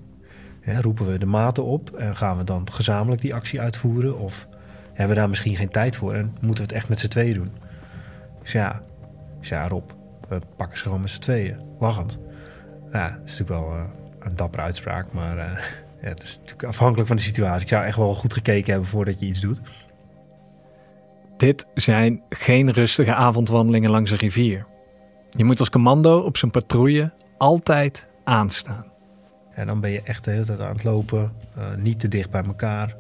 [0.81, 4.19] Roepen we de maten op en gaan we dan gezamenlijk die actie uitvoeren?
[4.19, 4.49] Of
[4.87, 7.35] hebben we daar misschien geen tijd voor en moeten we het echt met z'n tweeën
[7.35, 7.49] doen?
[8.43, 8.83] Dus ja,
[9.41, 9.91] ja Rob,
[10.29, 12.19] we pakken ze gewoon met z'n tweeën, lachend.
[12.93, 13.85] Ja, dat is natuurlijk wel uh,
[14.19, 15.45] een dappere uitspraak, maar uh,
[16.03, 17.63] ja, het is natuurlijk afhankelijk van de situatie.
[17.63, 19.61] Ik zou echt wel goed gekeken hebben voordat je iets doet.
[21.39, 24.67] Dit zijn geen rustige avondwandelingen langs een rivier.
[25.31, 28.85] Je moet als commando op zijn patrouille altijd aanstaan.
[29.51, 32.31] En dan ben je echt de hele tijd aan het lopen, uh, niet te dicht
[32.31, 32.97] bij elkaar.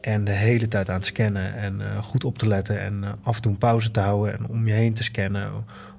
[0.00, 3.08] En de hele tijd aan het scannen en uh, goed op te letten en uh,
[3.22, 5.50] af en toe pauze te houden en om je heen te scannen.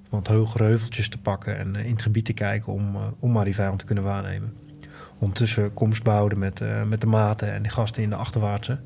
[0.10, 3.86] Want hogere heuveltjes te pakken en in het gebied te kijken om, om vijand te
[3.86, 4.54] kunnen waarnemen.
[5.20, 8.80] Ondertussen komst behouden met, met de maten en de gasten in de achterwaartse.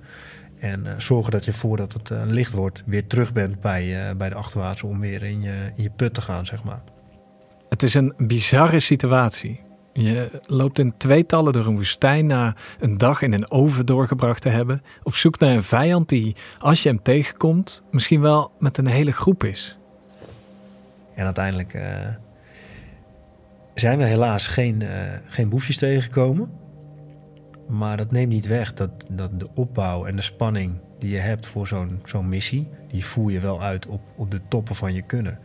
[0.66, 4.88] En zorgen dat je voordat het licht wordt weer terug bent bij, bij de achterwaartse
[4.88, 6.82] om weer in je, in je put te gaan, zeg maar.
[7.70, 9.62] Het is een bizarre situatie.
[9.94, 14.50] Je loopt in tweetallen door een woestijn na een dag in een oven doorgebracht te
[14.50, 18.88] hebben, op zoek naar een vijand die, als je hem tegenkomt, misschien wel met een
[18.88, 19.78] hele groep is.
[21.16, 21.84] En uiteindelijk uh,
[23.76, 24.90] zijn we helaas geen, uh,
[25.28, 26.50] geen boefjes tegengekomen.
[27.68, 31.46] Maar dat neemt niet weg dat, dat de opbouw en de spanning die je hebt
[31.46, 35.02] voor zo'n zo'n missie, die voer je wel uit op, op de toppen van je
[35.02, 35.40] kunnen.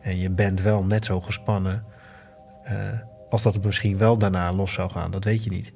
[0.00, 1.84] En je bent wel net zo gespannen.
[2.64, 2.72] Uh,
[3.30, 5.72] als dat het misschien wel daarna los zou gaan, dat weet je niet.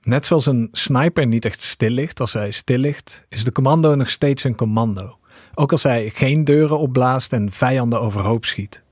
[0.00, 3.94] Net zoals een sniper niet echt stil ligt als hij stil ligt, is de commando
[3.94, 5.18] nog steeds een commando.
[5.54, 8.82] Ook als hij geen deuren opblaast en vijanden overhoop schiet.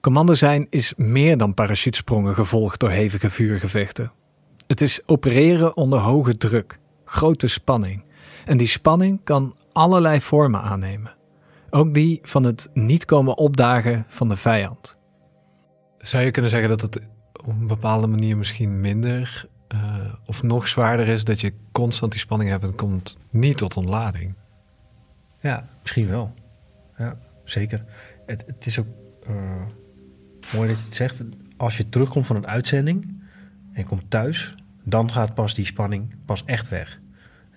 [0.00, 4.12] Commando zijn is meer dan parachutesprongen gevolgd door hevige vuurgevechten.
[4.70, 8.04] Het is opereren onder hoge druk, grote spanning.
[8.44, 11.16] En die spanning kan allerlei vormen aannemen.
[11.70, 14.98] Ook die van het niet komen opdagen van de vijand.
[15.98, 16.96] Zou je kunnen zeggen dat het
[17.32, 19.80] op een bepaalde manier misschien minder uh,
[20.26, 24.34] of nog zwaarder is dat je constant die spanning hebt en komt niet tot ontlading?
[25.40, 26.34] Ja, misschien wel.
[26.96, 27.84] Ja, zeker.
[28.26, 28.88] Het, het is ook
[29.28, 29.62] uh,
[30.54, 31.22] mooi dat je het zegt.
[31.56, 33.04] Als je terugkomt van een uitzending
[33.72, 37.00] en je komt thuis, dan gaat pas die spanning pas echt weg.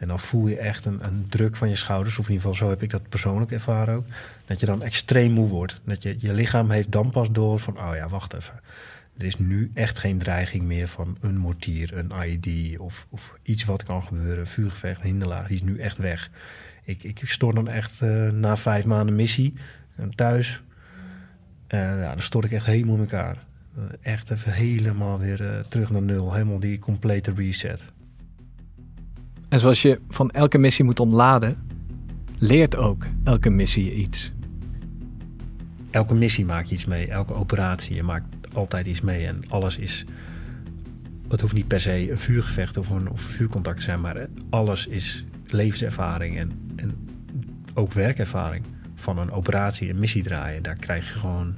[0.03, 2.65] En dan voel je echt een, een, druk van je schouders, of in ieder geval
[2.65, 4.05] zo heb ik dat persoonlijk ervaren ook.
[4.45, 5.82] Dat je dan extreem moe wordt.
[5.86, 8.59] Dat je, je lichaam heeft dan pas door van, oh ja, wacht even.
[9.17, 13.63] Er is nu echt geen dreiging meer van een mortier, een IED of, of iets
[13.63, 14.47] wat kan gebeuren.
[14.47, 16.30] Vuurgevecht, hinderlaag, die is nu echt weg.
[16.84, 19.53] Ik, ik stort dan echt uh, na vijf maanden missie
[19.99, 20.61] uh, thuis.
[21.69, 23.38] Uh, ja, dan stort ik echt helemaal in elkaar.
[24.01, 26.34] Echt even helemaal weer terug naar nul.
[26.34, 27.91] Helemaal die complete reset.
[29.49, 31.57] En zoals je van elke missie moet ontladen,
[32.38, 34.34] leert ook elke missie je iets.
[35.91, 37.95] Elke missie maak je iets mee, elke operatie.
[37.95, 40.05] Je maakt altijd iets mee en alles is.
[41.28, 44.88] Het hoeft niet per se een vuurgevecht of een, of vuurcontact te zijn, maar alles
[44.88, 47.09] is levenservaring en, en
[47.74, 48.65] ook werkervaring.
[48.95, 51.55] Van een operatie, een missie draaien, daar krijg je gewoon.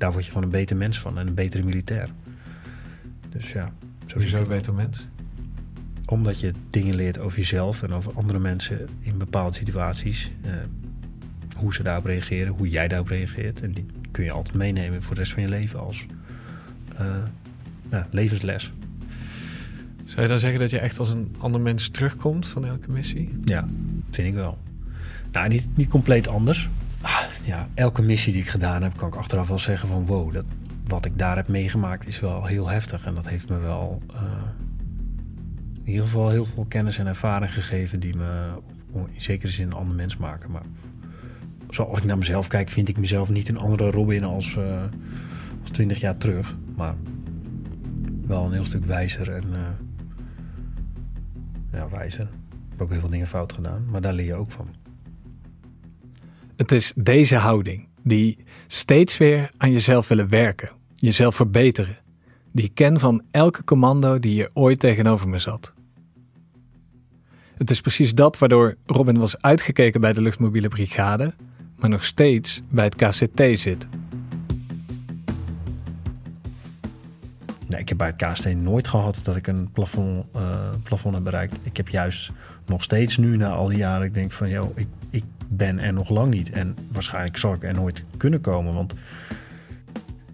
[0.00, 2.08] Daar word je gewoon een beter mens van en een betere militair.
[3.28, 3.72] Dus ja.
[4.06, 5.06] Sowieso een beter mens?
[6.10, 10.30] omdat je dingen leert over jezelf en over andere mensen in bepaalde situaties.
[10.44, 10.52] Uh,
[11.56, 13.62] hoe ze daarop reageren, hoe jij daarop reageert.
[13.62, 16.06] En die kun je altijd meenemen voor de rest van je leven als
[17.00, 18.72] uh, levensles.
[20.04, 23.38] Zou je dan zeggen dat je echt als een ander mens terugkomt van elke missie?
[23.44, 23.68] Ja,
[24.10, 24.58] vind ik wel.
[25.32, 26.70] Nou, niet, niet compleet anders.
[27.00, 30.32] Ah, ja, elke missie die ik gedaan heb, kan ik achteraf wel zeggen van wow,
[30.32, 30.44] dat,
[30.86, 33.04] wat ik daar heb meegemaakt is wel heel heftig.
[33.04, 34.20] En dat heeft me wel uh,
[35.82, 38.48] in ieder geval heel veel kennis en ervaring gegeven die me
[38.92, 40.50] in zekere zin een ander mens maken.
[40.50, 40.62] Maar
[41.70, 44.82] zoals ik naar mezelf kijk, vind ik mezelf niet een andere Robin als, uh,
[45.60, 46.56] als 20 jaar terug.
[46.76, 46.94] Maar
[48.26, 49.58] wel een heel stuk wijzer en uh,
[51.72, 52.28] ja, wijzer.
[52.50, 54.79] Ik heb ook heel veel dingen fout gedaan, maar daar leer je ook van.
[56.60, 61.96] Het is deze houding die steeds weer aan jezelf willen werken, jezelf verbeteren
[62.52, 65.74] die ken van elke commando die hier ooit tegenover me zat.
[67.54, 71.34] Het is precies dat waardoor Robin was uitgekeken bij de luchtmobiele brigade,
[71.76, 73.86] maar nog steeds bij het KCT zit.
[77.68, 81.24] Nee, ik heb bij het KCT nooit gehad dat ik een plafond, uh, plafond heb
[81.24, 81.56] bereikt.
[81.62, 82.30] Ik heb juist
[82.66, 84.86] nog steeds nu, na al die jaren, ik denk van, joh, ik
[85.50, 86.50] ben er nog lang niet.
[86.50, 88.94] En waarschijnlijk zal ik er nooit kunnen komen, want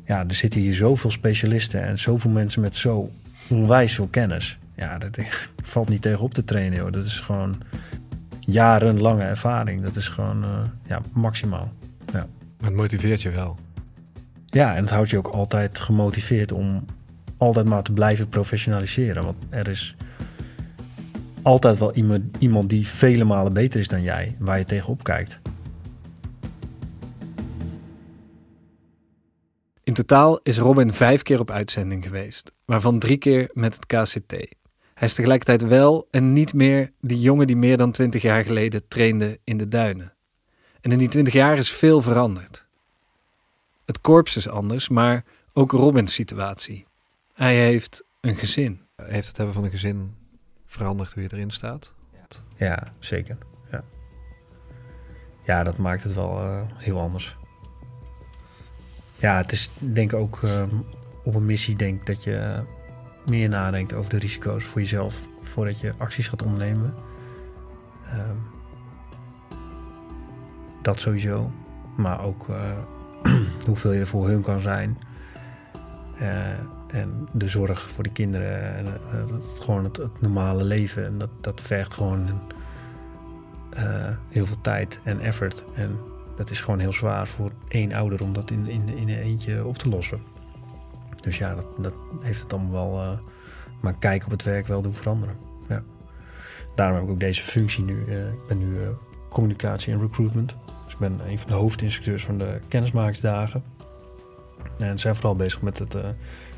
[0.04, 3.10] ja, er zitten hier zoveel specialisten en zoveel mensen met zo
[3.48, 4.58] onwijs veel kennis.
[4.76, 5.18] Ja, dat
[5.62, 6.92] valt niet tegen op te trainen, joh.
[6.92, 7.62] Dat is gewoon
[8.40, 9.82] jarenlange ervaring.
[9.82, 10.50] Dat is gewoon uh,
[10.86, 11.72] ja, maximaal.
[12.12, 12.26] Ja.
[12.58, 13.58] Maar het motiveert je wel.
[14.46, 16.84] Ja, en het houdt je ook altijd gemotiveerd om
[17.36, 19.24] altijd maar te blijven professionaliseren.
[19.24, 19.96] Want er is
[21.46, 25.38] altijd wel iemand, iemand die vele malen beter is dan jij, waar je tegenop kijkt.
[29.96, 34.30] totaal is Robin vijf keer op uitzending geweest, waarvan drie keer met het KCT.
[34.94, 38.88] Hij is tegelijkertijd wel en niet meer die jongen die meer dan twintig jaar geleden
[38.88, 40.14] trainde in de duinen.
[40.80, 42.66] En in die twintig jaar is veel veranderd.
[43.84, 46.86] Het korps is anders, maar ook Robins situatie.
[47.34, 48.80] Hij heeft een gezin.
[48.96, 50.14] Heeft het hebben van een gezin
[50.66, 51.94] veranderd hoe erin staat?
[52.56, 53.38] Ja, zeker.
[53.70, 53.84] Ja,
[55.44, 57.36] ja dat maakt het wel uh, heel anders.
[59.16, 60.62] Ja, het is denk ik ook uh,
[61.24, 62.64] op een missie denk dat je
[63.26, 66.94] meer nadenkt over de risico's voor jezelf voordat je acties gaat ondernemen.
[68.04, 68.30] Uh,
[70.82, 71.52] dat sowieso.
[71.96, 72.78] Maar ook uh,
[73.66, 74.98] hoeveel je er voor hun kan zijn.
[76.86, 78.74] En de zorg voor de kinderen.
[78.74, 81.06] En het, gewoon het, normale leven.
[81.06, 82.40] En dat, dat vergt gewoon
[84.28, 85.64] heel veel tijd en effort.
[85.74, 85.98] En
[86.36, 89.64] dat is gewoon heel zwaar voor één ouder om dat in, in, in een eentje
[89.64, 90.20] op te lossen.
[91.20, 93.20] Dus ja, dat, dat heeft het allemaal wel.
[93.80, 95.36] Maar kijk op het werk wel doen veranderen.
[95.68, 95.82] Ja.
[96.74, 98.00] Daarom heb ik ook deze functie nu.
[98.00, 98.78] Ik ben nu
[99.28, 100.56] communicatie en recruitment.
[100.84, 103.64] Dus ik ben een van de hoofdinstructeurs van de kennismakingsdagen.
[104.78, 105.94] En zijn vooral bezig met het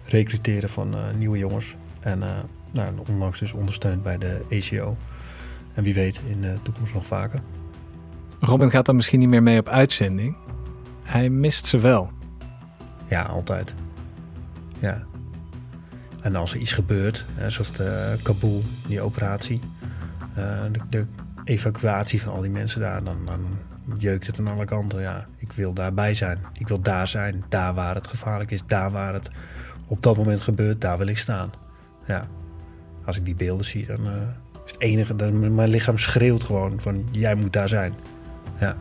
[0.09, 1.77] recruteren van nieuwe jongens.
[2.01, 2.19] En
[2.71, 4.97] nou, onlangs dus ondersteund bij de ACO.
[5.75, 7.43] En wie weet in de toekomst nog vaker.
[8.41, 10.37] Robin gaat dan misschien niet meer mee op uitzending.
[11.03, 12.11] Hij mist ze wel.
[13.09, 13.75] Ja, altijd.
[14.79, 15.07] Ja.
[16.21, 19.61] En als er iets gebeurt, zoals de Kabul, die operatie,
[20.35, 21.07] eh, de, de,
[21.45, 23.41] evacuatie van al die mensen daar, dan, dan
[23.99, 25.01] jeukt het aan alle kanten.
[25.01, 26.39] Ja, ik wil daarbij zijn.
[26.53, 29.31] Ik wil daar zijn, daar waar het gevaarlijk is, daar waar het
[29.89, 31.51] op dat moment gebeurt, daar wil ik staan.
[32.07, 32.29] Ja.
[33.05, 34.13] Als ik die beelden zie, dan uh,
[34.67, 37.95] is het enige, dan, mijn lichaam schreeuwt gewoon van jij moet daar zijn.
[38.61, 38.77] Ja.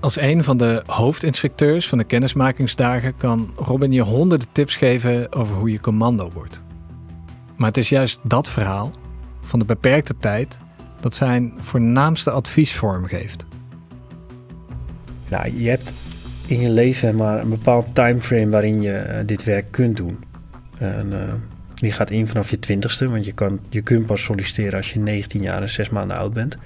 [0.00, 5.56] Als een van de hoofdinspecteurs van de kennismakingsdagen kan Robin je honderden tips geven over
[5.56, 6.62] hoe je commando wordt.
[7.56, 8.90] Maar het is juist dat verhaal
[9.42, 10.58] van de beperkte tijd
[11.00, 13.46] dat zijn voornaamste advies vormgeeft.
[15.28, 15.94] Nou, je hebt
[16.46, 20.18] in je leven maar een bepaald timeframe waarin je eh, dit werk kunt doen.
[20.78, 21.32] En, uh,
[21.74, 24.98] die gaat in vanaf je twintigste, want je, kan, je kunt pas solliciteren als je
[24.98, 26.56] 19 jaar en 6 maanden oud bent.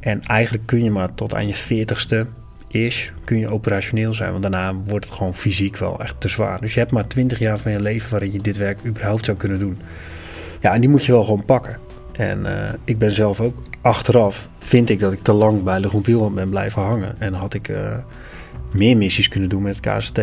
[0.00, 2.26] En eigenlijk kun je maar tot aan je veertigste
[2.68, 4.30] is, kun je operationeel zijn.
[4.30, 6.60] Want daarna wordt het gewoon fysiek wel echt te zwaar.
[6.60, 9.36] Dus je hebt maar 20 jaar van je leven waarin je dit werk überhaupt zou
[9.36, 9.78] kunnen doen.
[10.60, 11.78] Ja, en die moet je wel gewoon pakken.
[12.12, 15.88] En uh, ik ben zelf ook achteraf, vind ik dat ik te lang bij de
[15.88, 17.20] Groenpiel ben blijven hangen.
[17.20, 17.96] En had ik uh,
[18.72, 20.20] meer missies kunnen doen met KST.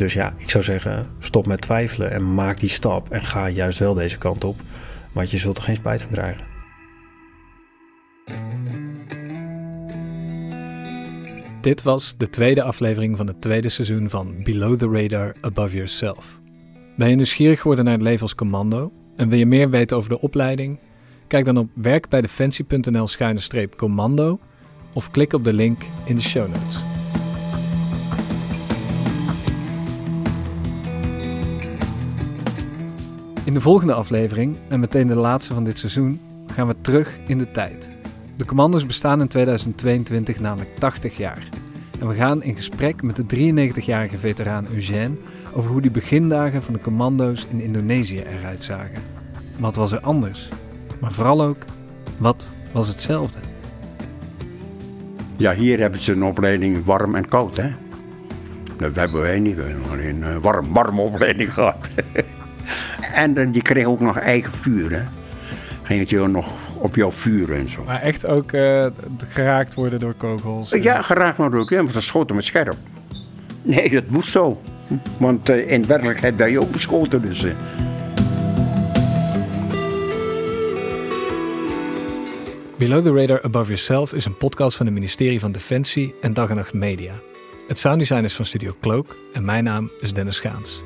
[0.00, 3.10] Dus ja, ik zou zeggen, stop met twijfelen en maak die stap.
[3.10, 4.60] En ga juist wel deze kant op.
[5.12, 6.44] Want je zult er geen spijt van krijgen.
[11.60, 16.40] Dit was de tweede aflevering van het tweede seizoen van Below the Radar Above Yourself.
[16.96, 20.10] Ben je nieuwsgierig geworden naar het leven als commando en wil je meer weten over
[20.10, 20.78] de opleiding?
[21.26, 24.40] Kijk dan op werkbijdefensie.nl schuine commando
[24.92, 26.89] of klik op de link in de show notes.
[33.50, 37.38] In de volgende aflevering, en meteen de laatste van dit seizoen, gaan we terug in
[37.38, 37.90] de tijd.
[38.36, 41.48] De commando's bestaan in 2022 namelijk 80 jaar.
[42.00, 45.14] En we gaan in gesprek met de 93-jarige veteraan Eugène
[45.54, 49.02] over hoe die begindagen van de commando's in Indonesië eruit zagen.
[49.58, 50.48] Wat was er anders?
[51.00, 51.64] Maar vooral ook,
[52.18, 53.38] wat was hetzelfde?
[55.36, 57.72] Ja, hier hebben ze een opleiding warm en koud, hè?
[58.76, 61.88] Dat hebben wij niet, we hebben alleen een warm, warme opleiding gehad.
[63.12, 65.02] en die kregen ook nog eigen vuur, hè?
[65.82, 66.46] Ging het je nog
[66.78, 67.84] op jouw vuur en zo.
[67.84, 68.86] Maar echt ook uh,
[69.28, 70.70] geraakt worden door kogels?
[70.70, 71.70] Ja, geraakt worden ook.
[71.70, 72.76] Ja, want ze schoten met scherp.
[73.62, 74.60] Nee, dat moest zo.
[75.18, 77.22] Want uh, in werkelijkheid ben je ook beschoten.
[77.22, 77.52] Dus, uh.
[82.78, 86.50] Below the Radar Above Yourself is een podcast van het ministerie van Defensie en Dag
[86.50, 87.12] en Nacht Media.
[87.68, 90.82] Het sounddesign is van Studio Cloak en mijn naam is Dennis Gaans.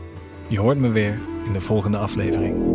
[0.48, 2.73] Je hoort me weer in de volgende aflevering.